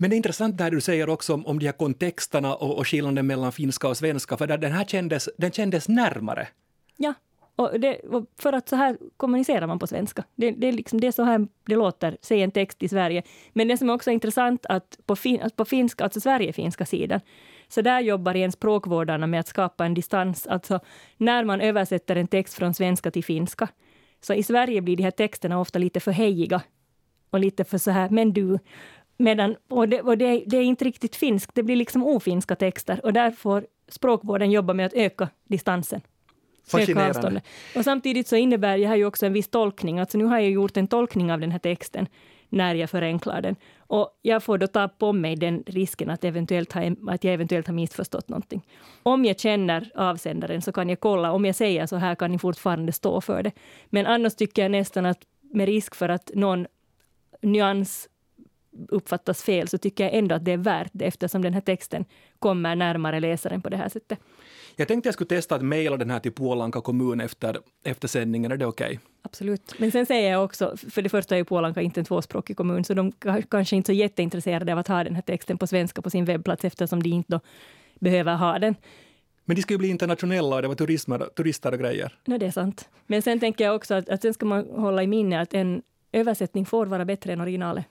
Men 0.00 0.10
det 0.10 0.14
är 0.14 0.16
intressant 0.16 0.58
det 0.58 0.64
här 0.64 0.70
du 0.70 0.80
säger 0.80 1.08
också 1.08 1.34
om, 1.34 1.46
om 1.46 1.58
de 1.58 1.66
här 1.66 1.72
kontexterna 1.72 2.54
och, 2.54 2.78
och 2.78 2.88
skillnaden 2.88 3.26
mellan 3.26 3.52
finska 3.52 3.88
och 3.88 3.96
svenska, 3.96 4.36
för 4.36 4.46
den 4.46 4.72
här 4.72 4.84
kändes, 4.84 5.28
den 5.38 5.50
kändes 5.50 5.88
närmare. 5.88 6.48
Ja, 6.96 7.14
och, 7.56 7.80
det, 7.80 7.98
och 7.98 8.24
för 8.38 8.52
att 8.52 8.68
så 8.68 8.76
här 8.76 8.98
kommunicerar 9.16 9.66
man 9.66 9.78
på 9.78 9.86
svenska. 9.86 10.24
Det, 10.34 10.50
det, 10.50 10.66
är 10.66 10.72
liksom, 10.72 11.00
det 11.00 11.06
är 11.06 11.12
så 11.12 11.22
här 11.22 11.46
det 11.66 11.76
låter, 11.76 12.16
säg 12.20 12.42
en 12.42 12.50
text 12.50 12.82
i 12.82 12.88
Sverige. 12.88 13.22
Men 13.52 13.68
det 13.68 13.78
som 13.78 13.90
är 13.90 13.94
också 13.94 14.10
intressant 14.10 14.66
att 14.66 14.98
på, 15.06 15.16
fin, 15.16 15.40
att 15.42 15.56
på 15.56 15.64
finska, 15.64 16.04
alltså 16.04 16.20
Sverigefinska 16.20 16.86
sidan, 16.86 17.20
så 17.68 17.80
där 17.82 18.00
jobbar 18.00 18.34
igen 18.34 18.52
språkvårdarna 18.52 19.26
med 19.26 19.40
att 19.40 19.48
skapa 19.48 19.86
en 19.86 19.94
distans. 19.94 20.46
Alltså 20.46 20.80
när 21.16 21.44
man 21.44 21.60
översätter 21.60 22.16
en 22.16 22.26
text 22.26 22.54
från 22.54 22.74
svenska 22.74 23.10
till 23.10 23.24
finska, 23.24 23.68
så 24.20 24.34
i 24.34 24.42
Sverige 24.42 24.80
blir 24.80 24.96
de 24.96 25.02
här 25.02 25.10
texterna 25.10 25.60
ofta 25.60 25.78
lite 25.78 26.00
för 26.00 26.12
hejiga 26.12 26.62
och 27.30 27.40
lite 27.40 27.64
för 27.64 27.78
så 27.78 27.90
här, 27.90 28.10
men 28.10 28.32
du. 28.32 28.58
Medan, 29.20 29.56
och 29.68 29.88
det, 29.88 30.02
och 30.02 30.18
det, 30.18 30.44
det 30.46 30.56
är 30.56 30.62
inte 30.62 30.84
riktigt 30.84 31.16
finskt, 31.16 31.54
det 31.54 31.62
blir 31.62 31.76
liksom 31.76 32.06
ofinska 32.06 32.56
texter 32.56 33.00
och 33.04 33.12
där 33.12 33.30
får 33.30 33.66
språkvården 33.88 34.50
jobba 34.50 34.72
med 34.72 34.86
att 34.86 34.94
öka 34.94 35.28
distansen. 35.44 36.00
Fascinerande. 36.66 37.42
Och 37.76 37.84
samtidigt 37.84 38.28
så 38.28 38.36
innebär 38.36 38.78
det 38.78 38.86
här 38.86 38.96
ju 38.96 39.04
också 39.04 39.26
en 39.26 39.32
viss 39.32 39.48
tolkning. 39.48 39.98
Alltså 39.98 40.18
nu 40.18 40.24
har 40.24 40.38
jag 40.38 40.50
gjort 40.50 40.76
en 40.76 40.88
tolkning 40.88 41.32
av 41.32 41.40
den 41.40 41.50
här 41.50 41.58
texten 41.58 42.06
när 42.48 42.74
jag 42.74 42.90
förenklar 42.90 43.40
den. 43.40 43.56
Och 43.78 44.18
jag 44.22 44.42
får 44.42 44.58
då 44.58 44.66
ta 44.66 44.88
på 44.88 45.12
mig 45.12 45.36
den 45.36 45.62
risken 45.66 46.10
att, 46.10 46.24
eventuellt 46.24 46.72
ha, 46.72 46.82
att 47.08 47.24
jag 47.24 47.34
eventuellt 47.34 47.66
har 47.66 47.74
missförstått 47.74 48.28
någonting. 48.28 48.66
Om 49.02 49.24
jag 49.24 49.40
känner 49.40 49.90
avsändaren 49.94 50.62
så 50.62 50.72
kan 50.72 50.88
jag 50.88 51.00
kolla. 51.00 51.32
Om 51.32 51.44
jag 51.44 51.54
säger 51.54 51.86
så 51.86 51.96
här 51.96 52.14
kan 52.14 52.30
ni 52.30 52.38
fortfarande 52.38 52.92
stå 52.92 53.20
för 53.20 53.42
det. 53.42 53.52
Men 53.86 54.06
annars 54.06 54.34
tycker 54.34 54.62
jag 54.62 54.70
nästan 54.70 55.06
att 55.06 55.18
med 55.40 55.66
risk 55.66 55.94
för 55.94 56.08
att 56.08 56.30
någon 56.34 56.66
nyans 57.42 58.08
uppfattas 58.88 59.42
fel 59.42 59.68
så 59.68 59.78
tycker 59.78 60.04
jag 60.04 60.14
ändå 60.14 60.34
att 60.34 60.44
det 60.44 60.52
är 60.52 60.56
värt 60.56 60.90
det 60.92 61.04
eftersom 61.04 61.42
den 61.42 61.54
här 61.54 61.60
texten 61.60 62.04
kommer 62.38 62.76
närmare 62.76 63.20
läsaren 63.20 63.62
på 63.62 63.68
det 63.68 63.76
här 63.76 63.88
sättet. 63.88 64.18
Jag 64.76 64.88
tänkte 64.88 65.06
jag 65.06 65.14
skulle 65.14 65.28
testa 65.28 65.54
att 65.54 65.62
mejla 65.62 65.96
den 65.96 66.10
här 66.10 66.20
till 66.20 66.32
Puolanka 66.32 66.80
kommun 66.80 67.20
efter, 67.20 67.58
efter 67.84 68.08
sändningen. 68.08 68.52
Är 68.52 68.56
det 68.56 68.66
okej? 68.66 68.86
Okay? 68.86 68.98
Absolut. 69.22 69.74
Men 69.78 69.90
sen 69.90 70.06
säger 70.06 70.32
jag 70.32 70.44
också, 70.44 70.76
för 70.90 71.02
det 71.02 71.08
första 71.08 71.34
är 71.34 71.38
ju 71.38 71.44
Puolanka 71.44 71.80
inte 71.80 72.00
en 72.00 72.04
tvåspråkig 72.04 72.56
kommun, 72.56 72.84
så 72.84 72.94
de 72.94 73.12
kanske 73.50 73.76
inte 73.76 73.92
är 73.92 73.94
så 73.94 73.98
jätteintresserade 73.98 74.72
av 74.72 74.78
att 74.78 74.88
ha 74.88 75.04
den 75.04 75.14
här 75.14 75.22
texten 75.22 75.58
på 75.58 75.66
svenska 75.66 76.02
på 76.02 76.10
sin 76.10 76.24
webbplats 76.24 76.64
eftersom 76.64 77.02
de 77.02 77.08
inte 77.10 77.40
behöver 78.00 78.36
ha 78.36 78.58
den. 78.58 78.74
Men 79.44 79.56
de 79.56 79.62
ska 79.62 79.74
ju 79.74 79.78
bli 79.78 79.88
internationella 79.88 80.56
och 80.56 80.62
det 80.62 80.68
var 80.68 80.74
turister, 80.74 81.18
turister 81.18 81.72
och 81.72 81.78
grejer. 81.78 82.18
No, 82.24 82.38
det 82.38 82.46
är 82.46 82.50
sant. 82.50 82.88
Men 83.06 83.22
sen 83.22 83.40
tänker 83.40 83.64
jag 83.64 83.76
också 83.76 83.94
att, 83.94 84.08
att 84.08 84.22
sen 84.22 84.34
ska 84.34 84.46
man 84.46 84.66
hålla 84.70 85.02
i 85.02 85.06
minne 85.06 85.40
att 85.40 85.54
en 85.54 85.82
översättning 86.12 86.66
får 86.66 86.86
vara 86.86 87.04
bättre 87.04 87.32
än 87.32 87.40
originalet. 87.40 87.84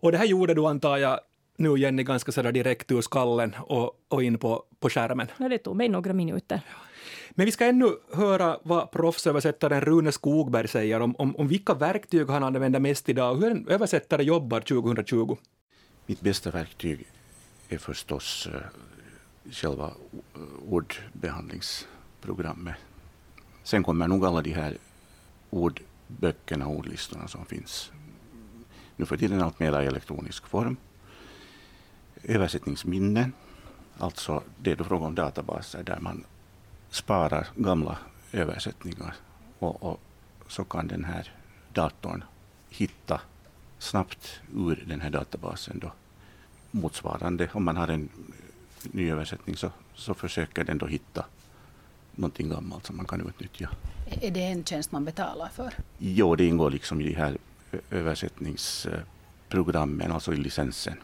Och 0.00 0.12
det 0.12 0.18
här 0.18 0.24
gjorde 0.24 0.54
du, 0.54 0.66
antar 0.66 0.96
jag, 0.96 1.20
nu 1.56 1.78
Jenny, 1.78 2.02
ganska 2.02 2.32
sådär 2.32 2.52
direkt 2.52 2.92
ur 2.92 3.00
skallen 3.00 3.54
och, 3.58 3.92
och 4.08 4.22
in 4.22 4.38
på, 4.38 4.64
på 4.80 4.90
skärmen. 4.90 5.26
No, 5.38 5.48
det 5.48 5.58
tog 5.58 5.76
mig 5.76 5.88
några 5.88 6.12
minuter. 6.12 6.60
Men 7.30 7.46
vi 7.46 7.52
ska 7.52 7.66
ännu 7.66 7.88
höra 8.12 8.58
vad 8.62 8.90
proffsöversättaren 8.90 9.80
Rune 9.80 10.12
Skogberg 10.12 10.68
säger 10.68 11.00
om, 11.00 11.16
om, 11.16 11.36
om 11.36 11.48
vilka 11.48 11.74
verktyg 11.74 12.28
han 12.28 12.44
använder 12.44 12.80
mest 12.80 13.08
idag 13.08 13.32
och 13.32 13.38
hur 13.42 13.50
en 13.50 13.68
översättare 13.68 14.22
jobbar 14.22 14.60
2020. 14.60 15.36
Mitt 16.06 16.20
bästa 16.20 16.50
verktyg 16.50 17.06
är 17.68 17.78
förstås 17.78 18.46
uh, 18.46 18.52
själva 19.50 19.90
ordbehandlingsprogrammet. 20.68 22.74
Sen 23.62 23.82
kommer 23.82 24.08
nog 24.08 24.26
alla 24.26 24.42
de 24.42 24.52
här 24.52 24.76
ordböckerna 25.50 26.66
och 26.66 26.76
ordlistorna 26.76 27.28
som 27.28 27.46
finns 27.46 27.92
nu 29.02 29.06
för 29.06 29.16
tiden 29.16 29.42
allt 29.42 29.60
mer 29.60 29.82
i 29.82 29.86
elektronisk 29.86 30.46
form. 30.46 30.76
Översättningsminnen, 32.22 33.32
alltså 33.98 34.42
det 34.62 34.70
är 34.70 34.76
då 34.76 34.84
fråga 34.84 35.06
om 35.06 35.14
databaser 35.14 35.82
där 35.82 35.98
man 36.00 36.24
sparar 36.90 37.46
gamla 37.56 37.98
översättningar 38.32 39.14
och, 39.58 39.82
och 39.82 40.00
så 40.48 40.64
kan 40.64 40.86
den 40.86 41.04
här 41.04 41.32
datorn 41.72 42.24
hitta 42.70 43.20
snabbt 43.78 44.40
ur 44.54 44.84
den 44.86 45.00
här 45.00 45.10
databasen 45.10 45.78
då 45.78 45.92
motsvarande, 46.70 47.48
om 47.52 47.64
man 47.64 47.76
har 47.76 47.88
en 47.88 48.08
ny 48.82 49.10
översättning 49.10 49.56
så, 49.56 49.70
så 49.94 50.14
försöker 50.14 50.64
den 50.64 50.78
då 50.78 50.86
hitta 50.86 51.24
någonting 52.14 52.48
gammalt 52.48 52.86
som 52.86 52.96
man 52.96 53.06
kan 53.06 53.28
utnyttja. 53.28 53.70
Är 54.20 54.30
det 54.30 54.40
en 54.40 54.64
tjänst 54.64 54.92
man 54.92 55.04
betalar 55.04 55.48
för? 55.48 55.74
Jo, 55.98 56.36
det 56.36 56.44
ingår 56.44 56.70
liksom 56.70 57.00
i 57.00 57.04
de 57.04 57.14
här 57.14 57.38
översättningsprogrammen, 57.90 60.12
alltså 60.12 60.32
i 60.32 60.36
licensen. 60.36 60.94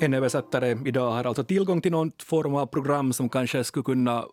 En 0.00 0.14
översättare 0.14 0.78
idag 0.84 1.10
har 1.10 1.24
alltså 1.24 1.44
tillgång 1.44 1.80
till 1.80 1.92
någon 1.92 2.12
form 2.18 2.54
av 2.54 2.66
program 2.66 3.12
som 3.12 3.28
kanske 3.28 3.64
skulle 3.64 3.84
kunna 3.84 4.24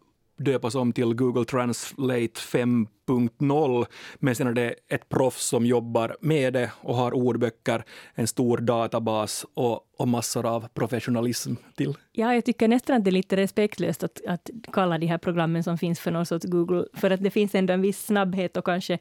döpas 0.44 0.76
om 0.76 0.94
till 0.94 1.14
Google 1.14 1.46
Translate 1.46 2.40
5.0. 2.40 3.86
Men 4.16 4.36
sen 4.36 4.48
är 4.48 4.54
det 4.54 4.76
ett 4.88 5.10
proffs 5.10 5.46
som 5.46 5.66
jobbar 5.66 6.18
med 6.22 6.54
det 6.54 6.72
och 6.82 6.96
har 6.96 7.14
ordböcker, 7.14 7.84
en 8.14 8.28
stor 8.28 8.58
databas 8.58 9.46
och, 9.54 9.80
och 9.98 10.08
massor 10.08 10.46
av 10.46 10.68
professionalism 10.74 11.54
till. 11.76 11.94
Ja, 12.12 12.34
jag 12.34 12.46
tycker 12.46 12.68
nästan 12.68 12.98
att 12.98 13.04
det 13.04 13.10
är 13.10 13.12
lite 13.12 13.36
respektlöst 13.36 14.04
att, 14.04 14.22
att 14.28 14.50
kalla 14.74 14.98
de 14.98 15.08
här 15.08 15.18
programmen 15.18 15.64
som 15.64 15.78
finns 15.78 16.00
för 16.00 16.12
någon 16.12 16.26
sorts 16.26 16.46
Google, 16.46 16.86
för 16.94 17.12
att 17.12 17.24
det 17.24 17.32
finns 17.32 17.56
ändå 17.56 17.74
en 17.74 17.82
viss 17.82 18.06
snabbhet 18.06 18.58
och 18.58 18.66
kanske 18.66 19.00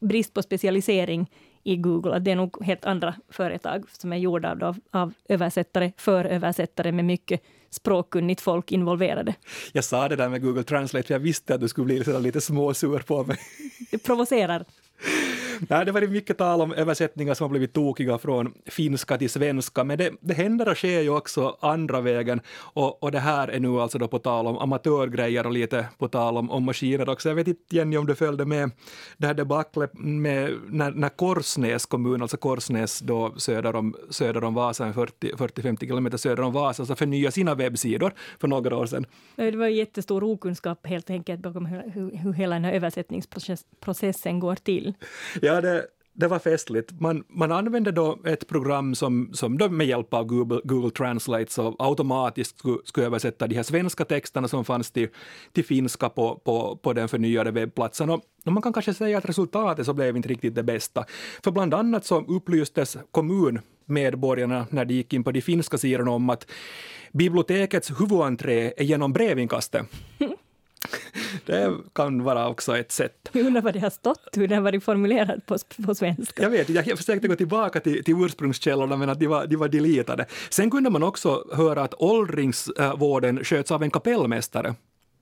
brist 0.00 0.34
på 0.34 0.42
specialisering 0.42 1.30
i 1.64 1.76
Google, 1.76 2.16
att 2.16 2.24
det 2.24 2.30
är 2.30 2.36
nog 2.36 2.64
helt 2.64 2.84
andra 2.84 3.14
företag 3.28 3.84
som 3.92 4.12
är 4.12 4.16
gjorda 4.16 4.66
av, 4.66 4.76
av 4.90 5.12
översättare 5.28 5.92
för 5.96 6.24
översättare 6.24 6.92
med 6.92 7.04
mycket 7.04 7.42
språkkunnigt 7.70 8.40
folk 8.40 8.72
involverade. 8.72 9.34
Jag 9.72 9.84
sa 9.84 10.08
det 10.08 10.16
där 10.16 10.28
med 10.28 10.42
Google 10.42 10.62
Translate 10.62 11.06
för 11.06 11.14
jag 11.14 11.20
visste 11.20 11.54
att 11.54 11.60
du 11.60 11.68
skulle 11.68 11.84
bli 11.84 12.20
lite 12.20 12.40
småsur 12.40 12.98
på 12.98 13.24
mig. 13.24 13.38
Det 13.90 13.98
provocerar. 13.98 14.64
Nej, 15.68 15.84
det 15.84 15.92
varit 15.92 16.10
mycket 16.10 16.38
tal 16.38 16.60
om 16.60 16.72
översättningar 16.72 17.34
som 17.34 17.44
har 17.44 17.50
blivit 17.50 17.72
tokiga 17.72 18.18
från 18.18 18.54
finska 18.66 19.18
till 19.18 19.30
svenska, 19.30 19.84
men 19.84 19.98
det, 19.98 20.12
det 20.20 20.34
händer 20.34 20.68
och 20.68 20.76
sker 20.76 21.00
ju 21.00 21.10
också 21.10 21.56
andra 21.60 22.00
vägen. 22.00 22.40
Och, 22.56 23.02
och 23.02 23.12
det 23.12 23.18
här 23.18 23.48
är 23.48 23.60
nu 23.60 23.80
alltså 23.80 23.98
då 23.98 24.08
på 24.08 24.18
tal 24.18 24.46
om 24.46 24.58
amatörgrejer 24.58 25.46
och 25.46 25.52
lite 25.52 25.86
på 25.98 26.08
tal 26.08 26.36
om, 26.36 26.50
om 26.50 26.64
maskiner 26.64 27.08
också. 27.08 27.28
Jag 27.28 27.36
vet 27.36 27.48
inte 27.48 27.76
Jenny 27.76 27.96
om 27.96 28.06
du 28.06 28.14
följde 28.14 28.44
med 28.44 28.70
det 29.16 29.26
här 29.26 29.34
debaclet 29.34 29.90
med 29.94 30.52
när, 30.68 30.90
när 30.90 31.08
Korsnäs 31.08 31.86
kommun, 31.86 32.22
alltså 32.22 32.36
Korsnäs 32.36 33.00
då 33.00 33.34
söder 33.36 33.76
om, 33.76 33.94
söder 34.10 34.44
om 34.44 34.54
Vasa, 34.54 34.92
40-50 34.92 35.80
kilometer 35.80 36.18
söder 36.18 36.42
om 36.42 36.52
Vasa, 36.52 36.86
så 36.86 36.94
förnya 36.94 37.30
sina 37.30 37.54
webbsidor 37.54 38.12
för 38.40 38.48
några 38.48 38.76
år 38.76 38.86
sedan. 38.86 39.06
Det 39.36 39.56
var 39.56 39.66
jättestor 39.66 40.24
okunskap 40.24 40.86
helt 40.86 41.10
enkelt 41.10 41.40
bakom 41.40 41.66
hur, 41.66 42.16
hur 42.16 42.32
hela 42.32 42.54
den 42.54 42.64
här 42.64 42.72
översättningsprocessen 42.72 44.40
går 44.40 44.54
till. 44.54 44.94
Ja, 45.42 45.47
det, 45.54 45.86
det 46.18 46.28
var 46.28 46.38
festligt. 46.38 47.00
Man, 47.00 47.24
man 47.28 47.52
använde 47.52 47.92
då 47.92 48.18
ett 48.24 48.48
program 48.48 48.94
som, 48.94 49.30
som 49.32 49.58
då 49.58 49.68
med 49.68 49.86
hjälp 49.86 50.14
av 50.14 50.24
Google, 50.24 50.60
Google 50.64 50.90
Translate 50.90 51.52
så 51.52 51.76
automatiskt 51.78 52.58
skulle, 52.58 52.78
skulle 52.84 53.06
översätta 53.06 53.46
de 53.46 53.54
här 53.54 53.62
svenska 53.62 54.04
texterna 54.04 54.48
som 54.48 54.64
fanns 54.64 54.90
till, 54.90 55.08
till 55.52 55.64
finska 55.64 56.08
på, 56.08 56.40
på, 56.44 56.76
på 56.76 56.92
den 56.92 57.08
förnyade 57.08 57.50
webbplatsen. 57.50 58.10
Och, 58.10 58.22
och 58.46 58.52
man 58.52 58.62
kan 58.62 58.72
kanske 58.72 58.94
säga 58.94 59.18
att 59.18 59.28
resultatet 59.28 59.86
så 59.86 59.92
blev 59.92 60.16
inte 60.16 60.28
riktigt 60.28 60.54
det 60.54 60.62
bästa. 60.62 61.04
För 61.44 61.50
bland 61.50 61.74
annat 61.74 62.04
så 62.04 62.20
upplystes 62.20 62.96
kommunmedborgarna 63.10 64.66
när 64.70 64.84
de 64.84 64.94
gick 64.94 65.12
in 65.12 65.24
på 65.24 65.32
de 65.32 65.40
finska 65.40 65.78
sidorna 65.78 66.10
om 66.10 66.30
att 66.30 66.46
bibliotekets 67.12 67.90
huvudentré 67.90 68.72
är 68.76 68.84
genom 68.84 69.12
brevinkastet. 69.12 69.86
Det 71.46 71.74
kan 71.92 72.22
vara 72.24 72.48
också 72.48 72.78
ett 72.78 72.92
sätt. 72.92 73.28
Jag 73.32 73.46
undrar 73.46 73.62
vad 73.62 73.74
det 73.74 73.80
har 73.80 73.90
stått, 73.90 74.28
hur 74.32 74.48
det 74.48 74.54
har 74.54 74.62
varit 74.62 74.84
formulerat 74.84 75.46
på, 75.46 75.56
på 75.86 75.94
svenska. 75.94 76.42
Jag 76.42 76.50
vet 76.50 76.68
jag 76.68 76.98
försökte 76.98 77.28
gå 77.28 77.36
tillbaka 77.36 77.80
till, 77.80 78.04
till 78.04 78.14
ursprungskällorna 78.24 78.96
men 78.96 79.08
att 79.08 79.20
de 79.20 79.26
var, 79.26 79.46
de 79.46 79.56
var 79.56 79.68
deletade. 79.68 80.26
Sen 80.50 80.70
kunde 80.70 80.90
man 80.90 81.02
också 81.02 81.44
höra 81.52 81.82
att 81.82 81.94
åldringsvården 81.98 83.44
sköts 83.44 83.70
av 83.70 83.82
en 83.82 83.90
kapellmästare. 83.90 84.74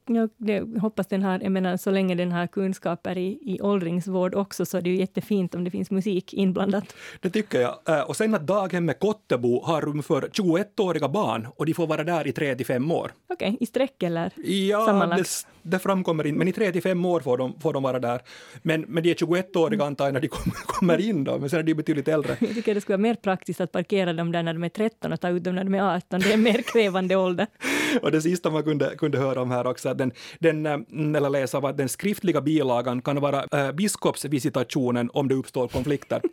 Ja, 0.08 0.28
det, 0.36 0.80
hoppas 0.80 1.06
den 1.06 1.22
har, 1.22 1.40
jag 1.42 1.52
menar 1.52 1.76
så 1.76 1.90
länge 1.90 2.14
den 2.14 2.32
har 2.32 2.46
kunskaper 2.46 3.18
i, 3.18 3.38
i 3.42 3.60
åldringsvård 3.60 4.34
också 4.34 4.66
så 4.66 4.76
är 4.76 4.82
det 4.82 4.90
ju 4.90 4.96
jättefint 4.96 5.54
om 5.54 5.64
det 5.64 5.70
finns 5.70 5.90
musik 5.90 6.34
inblandat. 6.34 6.94
Det 7.20 7.30
tycker 7.30 7.60
jag. 7.60 7.78
Äh, 7.88 8.00
och 8.00 8.16
sen 8.16 8.34
att 8.34 8.46
daghemmet 8.46 9.00
Kottebo 9.00 9.62
har 9.64 9.80
rum 9.80 10.02
för 10.02 10.22
21-åriga 10.22 11.08
barn 11.08 11.48
och 11.56 11.66
de 11.66 11.74
får 11.74 11.86
vara 11.86 12.04
där 12.04 12.26
i 12.26 12.32
3 12.32 12.54
till 12.54 12.66
5 12.66 12.92
år. 12.92 13.12
Okej, 13.28 13.48
okay, 13.48 13.56
i 13.60 13.66
sträck 13.66 14.02
eller 14.02 14.32
Ja, 14.44 15.06
det, 15.16 15.46
det, 15.62 15.78
framkommer 15.78 16.26
inte, 16.26 16.38
men 16.38 16.48
i 16.48 16.52
3 16.52 16.72
till 16.72 16.82
5 16.82 17.04
år 17.04 17.20
får 17.20 17.38
de, 17.38 17.60
får 17.60 17.72
de 17.72 17.82
vara 17.82 17.98
där. 17.98 18.20
Men, 18.62 18.80
men 18.80 19.02
de 19.02 19.10
är 19.10 19.14
21-åriga 19.14 19.84
antar 19.84 20.04
jag 20.04 20.14
när 20.14 20.20
de 20.20 20.28
kommer, 20.28 20.56
kommer 20.66 21.00
in 21.00 21.24
då, 21.24 21.38
men 21.38 21.50
sen 21.50 21.58
är 21.58 21.62
de 21.62 21.74
betydligt 21.74 22.08
äldre. 22.08 22.36
Jag 22.46 22.54
tycker 22.54 22.74
det 22.74 22.80
skulle 22.80 22.96
vara 22.96 23.02
mer 23.02 23.14
praktiskt 23.14 23.60
att 23.60 23.72
parkera 23.72 24.12
dem 24.12 24.32
där 24.32 24.42
när 24.42 24.52
de 24.52 24.64
är 24.64 24.68
13 24.68 25.12
och 25.12 25.20
ta 25.20 25.28
ut 25.28 25.44
dem 25.44 25.54
när 25.54 25.64
de 25.64 25.74
är 25.74 25.96
18. 25.96 26.20
Det 26.20 26.30
är 26.30 26.34
en 26.34 26.42
mer 26.42 26.62
krävande 26.62 27.16
ålder. 27.16 27.46
och 28.02 28.12
det 28.12 28.22
sista 28.22 28.50
man 28.50 28.62
kunde, 28.62 28.94
kunde 28.98 29.18
höra 29.18 29.42
om 29.42 29.50
här 29.50 29.66
också, 29.66 29.88
att 29.88 29.98
den, 29.98 30.12
den, 30.38 30.66
eh, 30.66 30.72
eller 31.16 31.30
läsa 31.30 31.58
av 31.58 31.66
att 31.66 31.76
den 31.76 31.88
skriftliga 31.88 32.40
bilagan 32.40 33.02
kan 33.02 33.20
vara 33.20 33.66
äh, 33.66 33.72
biskopsvisitationen 33.72 35.10
om 35.12 35.28
det 35.28 35.34
uppstår 35.34 35.68
konflikter. 35.68 36.20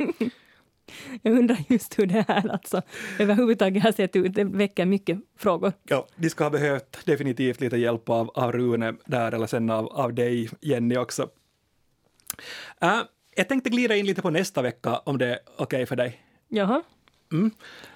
Jag 1.22 1.34
undrar 1.38 1.58
just 1.68 2.00
hur 2.00 2.06
det 2.06 2.26
här 2.28 2.50
alltså 2.50 2.82
överhuvudtaget 3.20 3.84
har 3.84 3.92
sett 3.92 4.16
ut. 4.16 4.34
Det 4.34 4.44
väcker 4.44 4.86
mycket 4.86 5.20
frågor. 5.38 5.74
Ja, 5.84 6.08
de 6.16 6.30
ska 6.30 6.44
ha 6.44 6.50
behövt 6.50 7.06
definitivt 7.06 7.62
lite 7.62 7.78
hjälp 7.78 8.10
av, 8.10 8.30
av 8.30 8.52
Rune 8.52 8.94
där, 9.06 9.32
eller 9.32 9.48
sen 9.48 9.70
av, 9.70 9.88
av 9.88 10.14
dig, 10.14 10.50
Jenny, 10.62 10.98
också. 10.98 11.24
Uh, 12.84 13.02
jag 13.36 13.50
tänkte 13.50 13.70
glida 13.70 13.96
in 13.96 14.06
lite 14.06 14.22
på 14.22 14.30
nästa 14.30 14.62
vecka, 14.62 14.98
om 14.98 15.18
det 15.18 15.26
är 15.26 15.40
okej 15.46 15.64
okay 15.64 15.86
för 15.86 15.96
dig. 15.96 16.22
Jaha. 16.48 16.84
Mm. 17.32 17.52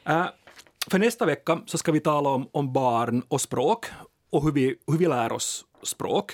Uh, 0.10 0.28
för 0.92 1.00
nästa 1.00 1.26
vecka 1.26 1.60
så 1.66 1.78
ska 1.78 1.92
vi 1.92 2.00
tala 2.00 2.30
om, 2.30 2.50
om 2.52 2.74
barn 2.74 3.24
och 3.28 3.42
språk 3.42 3.86
och 4.32 4.44
hur 4.44 4.52
vi, 4.52 4.76
hur 4.88 4.98
vi 4.98 5.08
lär 5.08 5.32
oss 5.32 5.66
språk. 5.84 6.32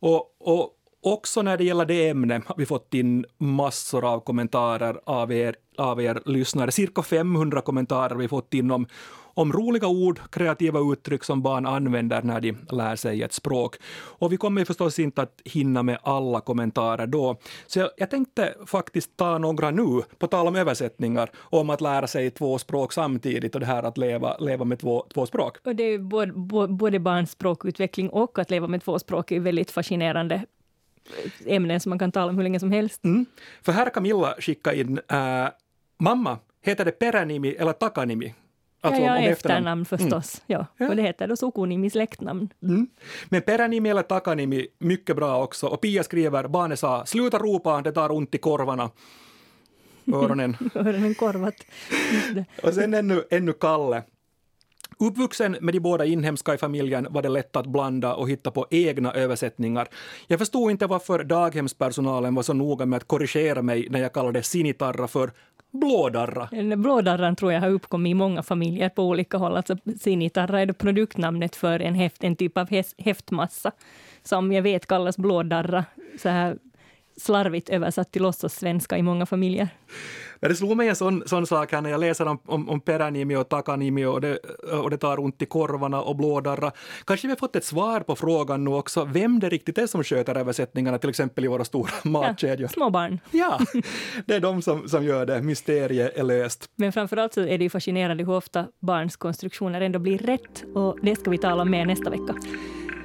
Och, 0.00 0.36
och, 0.40 0.70
också 1.04 1.42
när 1.42 1.58
det 1.58 1.64
gäller 1.64 1.84
det 1.84 2.08
ämnet 2.08 2.42
har 2.46 2.56
vi 2.56 2.66
fått 2.66 2.94
in 2.94 3.24
massor 3.38 4.04
av 4.04 4.20
kommentarer 4.20 5.00
av 5.06 5.32
er, 5.32 5.56
av 5.78 6.02
er 6.02 6.22
lyssnare. 6.26 6.72
Cirka 6.72 7.02
500 7.02 7.60
kommentarer 7.60 8.10
har 8.10 8.16
vi 8.16 8.28
fått 8.28 8.54
in 8.54 8.70
om, 8.70 8.86
om 9.34 9.52
roliga 9.52 9.88
ord, 9.88 10.20
kreativa 10.30 10.80
uttryck 10.92 11.24
som 11.24 11.42
barn 11.42 11.66
använder 11.66 12.22
när 12.22 12.40
de 12.40 12.54
lär 12.70 12.96
sig 12.96 13.22
ett 13.22 13.32
språk. 13.32 13.76
Och 13.94 14.32
vi 14.32 14.36
kommer 14.36 14.64
förstås 14.64 14.98
inte 14.98 15.22
att 15.22 15.40
hinna 15.44 15.82
med 15.82 15.98
alla 16.02 16.40
kommentarer 16.40 17.06
då. 17.06 17.36
Så 17.66 17.78
jag, 17.78 17.90
jag 17.96 18.10
tänkte 18.10 18.54
faktiskt 18.66 19.16
ta 19.16 19.38
några 19.38 19.70
nu, 19.70 20.02
på 20.18 20.26
tal 20.26 20.48
om 20.48 20.56
översättningar, 20.56 21.30
om 21.38 21.70
att 21.70 21.80
lära 21.80 22.06
sig 22.06 22.30
två 22.30 22.58
språk 22.58 22.92
samtidigt 22.92 23.54
och 23.54 23.60
det 23.60 23.66
här 23.66 23.82
att 23.82 23.98
leva, 23.98 24.36
leva 24.36 24.64
med 24.64 24.78
två, 24.78 25.06
två 25.14 25.26
språk. 25.26 25.56
Och 25.64 25.76
det 25.76 25.82
är 25.82 25.98
både, 25.98 26.32
både 26.68 26.98
barns 26.98 27.30
språkutveckling 27.30 28.10
och 28.10 28.38
att 28.38 28.50
leva 28.50 28.66
med 28.66 28.84
två 28.84 28.98
språk 28.98 29.32
är 29.32 29.40
väldigt 29.40 29.70
fascinerande 29.70 30.42
ämnen 31.46 31.80
som 31.80 31.90
man 31.90 31.98
kan 31.98 32.12
tala 32.12 32.30
om 32.30 32.36
hur 32.36 32.42
länge 32.42 32.60
som 32.60 32.72
helst. 32.72 33.04
Mm. 33.04 33.26
För 33.62 33.72
här 33.72 33.90
Camilla 33.90 34.34
skicka 34.38 34.74
in, 34.74 35.00
äh, 35.08 35.48
mamma, 35.98 36.38
heter 36.62 36.84
det 36.84 36.92
peränimi 36.92 37.54
eller 37.54 37.72
takanimi? 37.72 38.34
Alltså 38.84 39.02
ja, 39.02 39.20
ja 39.20 39.28
efternamn, 39.28 39.84
förstås. 39.84 40.42
Mm. 40.46 40.60
Ja. 40.60 40.66
ja. 40.76 40.88
Och 40.88 40.96
det 40.96 41.02
heter 41.02 41.28
då 41.28 41.36
sukunimi, 41.36 41.90
släktnamn. 41.90 42.48
Mm. 42.62 42.86
Men 43.28 43.42
peränimi 43.42 43.88
eller 43.88 44.02
takanimi, 44.02 44.66
mycket 44.78 45.16
bra 45.16 45.42
också. 45.42 45.66
Och 45.66 45.80
Pia 45.80 46.02
skriver, 46.02 46.48
barnet 46.48 46.78
sa, 46.78 47.06
sluta 47.06 47.38
ropa, 47.38 47.82
det 47.82 47.92
tar 47.92 48.12
ont 48.12 48.34
i 48.34 48.38
korvarna. 48.38 48.90
Öronen. 50.12 50.56
Öronen 50.74 51.14
korvat. 51.14 51.54
och 52.62 52.74
sen 52.74 52.94
ännu, 52.94 53.24
ännu 53.30 53.52
Kalle. 53.52 54.02
Uppvuxen 54.98 55.56
med 55.60 55.74
de 55.74 55.80
båda 55.80 56.04
inhemska 56.04 56.54
i 56.54 56.58
familjen 56.58 57.06
var 57.10 57.22
det 57.22 57.28
lätt 57.28 57.56
att 57.56 57.66
blanda 57.66 58.14
och 58.14 58.30
hitta 58.30 58.50
på 58.50 58.66
egna 58.70 59.12
översättningar. 59.12 59.88
Jag 60.26 60.38
förstod 60.38 60.70
inte 60.70 60.86
varför 60.86 61.24
daghemspersonalen 61.24 62.34
var 62.34 62.42
så 62.42 62.52
noga 62.52 62.86
med 62.86 62.96
att 62.96 63.08
korrigera 63.08 63.62
mig 63.62 63.86
när 63.90 64.00
jag 64.00 64.12
kallade 64.12 64.42
sinitarra 64.42 65.08
för 65.08 65.32
blådarra. 65.72 66.48
Blådarran 66.76 67.36
tror 67.36 67.52
jag 67.52 67.60
har 67.60 67.70
uppkommit 67.70 68.10
i 68.10 68.14
många 68.14 68.42
familjer 68.42 68.88
på 68.88 69.02
olika 69.02 69.36
håll. 69.36 69.56
Alltså 69.56 69.76
sinitarra 70.00 70.60
är 70.60 70.72
produktnamnet 70.72 71.56
för 71.56 71.80
en, 71.80 71.94
häft, 71.94 72.24
en 72.24 72.36
typ 72.36 72.58
av 72.58 72.68
häftmassa 72.98 73.72
som 74.22 74.52
jag 74.52 74.62
vet 74.62 74.86
kallas 74.86 75.18
blådarra, 75.18 75.84
så 76.18 76.28
här 76.28 76.56
slarvigt 77.22 77.68
översatt 77.68 78.12
till 78.12 78.22
låtsassvenska 78.22 78.98
i 78.98 79.02
många 79.02 79.26
familjer. 79.26 79.68
Det 80.48 80.54
slog 80.54 80.76
mig 80.76 80.88
en 80.88 80.96
sån, 80.96 81.22
sån 81.26 81.46
sak 81.46 81.72
här 81.72 81.80
när 81.80 81.90
jag 81.90 82.00
läser 82.00 82.26
om, 82.28 82.38
om, 82.46 82.68
om 82.68 82.80
Peranimi 82.80 83.36
och 83.36 83.48
Takanimi 83.48 84.04
och 84.04 84.20
det, 84.20 84.36
och 84.82 84.90
det 84.90 84.96
tar 84.96 85.20
ont 85.20 85.42
i 85.42 85.46
korvarna 85.46 86.02
och 86.02 86.16
blådarra. 86.16 86.72
Kanske 87.04 87.26
vi 87.26 87.30
har 87.30 87.36
fått 87.36 87.56
ett 87.56 87.64
svar 87.64 88.00
på 88.00 88.16
frågan 88.16 88.64
nu 88.64 88.70
också, 88.70 89.04
vem 89.04 89.40
det 89.40 89.48
riktigt 89.48 89.78
är 89.78 89.86
som 89.86 90.04
sköter 90.04 90.36
översättningarna, 90.36 90.98
till 90.98 91.10
exempel 91.10 91.44
i 91.44 91.48
våra 91.48 91.64
stora 91.64 91.90
matkedjor. 92.04 92.62
Ja, 92.62 92.68
små 92.68 92.90
barn. 92.90 93.20
Ja, 93.30 93.60
det 94.26 94.34
är 94.34 94.40
de 94.40 94.62
som, 94.62 94.88
som 94.88 95.04
gör 95.04 95.26
det. 95.26 95.42
Mysteriet 95.42 96.16
är 96.16 96.22
löst. 96.22 96.70
Men 96.76 96.92
framförallt 96.92 97.34
så 97.34 97.40
är 97.40 97.58
det 97.58 97.64
ju 97.64 97.70
fascinerande 97.70 98.24
hur 98.24 98.32
ofta 98.32 98.66
barns 98.80 99.16
konstruktioner 99.16 99.80
ändå 99.80 99.98
blir 99.98 100.18
rätt 100.18 100.64
och 100.74 100.98
det 101.02 101.16
ska 101.16 101.30
vi 101.30 101.38
tala 101.38 101.62
om 101.62 101.70
mer 101.70 101.86
nästa 101.86 102.10
vecka. 102.10 102.34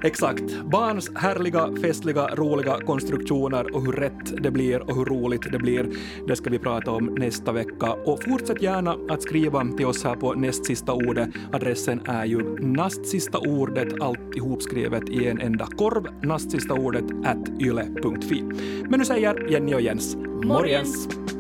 Exakt. 0.04 0.64
Barns 0.64 1.12
härliga, 1.16 1.70
festliga, 1.82 2.36
roliga 2.36 2.80
konstruktioner 2.80 3.76
och 3.76 3.86
hur 3.86 3.92
rätt 3.92 4.44
det 4.44 4.52
blir 4.52 4.90
och 4.90 4.96
hur 4.96 5.06
roligt 5.06 5.52
det 5.52 5.58
blir. 5.58 5.90
Det 6.28 6.36
ska 6.36 6.50
vi 6.50 6.60
prata 6.60 6.92
om 6.92 7.06
nästa 7.06 7.52
vecka. 7.52 7.94
Och 7.94 8.24
fortsätt 8.24 8.62
gärna 8.62 8.98
att 9.10 9.22
skriva 9.22 9.68
till 9.78 9.86
oss 9.86 10.04
här 10.04 10.16
på 10.16 10.34
näst 10.34 10.66
sista 10.66 10.94
ordet. 10.94 11.30
Adressen 11.52 12.02
är 12.06 12.26
ju 12.26 12.60
nastsista 12.60 13.38
ordet, 13.38 14.02
allt 14.02 14.36
ihopskrivet 14.36 15.10
i 15.10 15.28
en 15.28 15.42
enda 15.42 15.66
korv, 15.66 16.08
nastsista 16.22 16.74
ordet 16.74 17.06
at 17.26 17.50
yle.fi. 17.62 18.42
Men 18.90 19.00
nu 19.00 19.06
säger 19.06 19.52
Jenny 19.52 19.74
och 19.74 19.82
Jens 19.82 20.16
morgens! 20.16 21.08
morgens. 21.08 21.37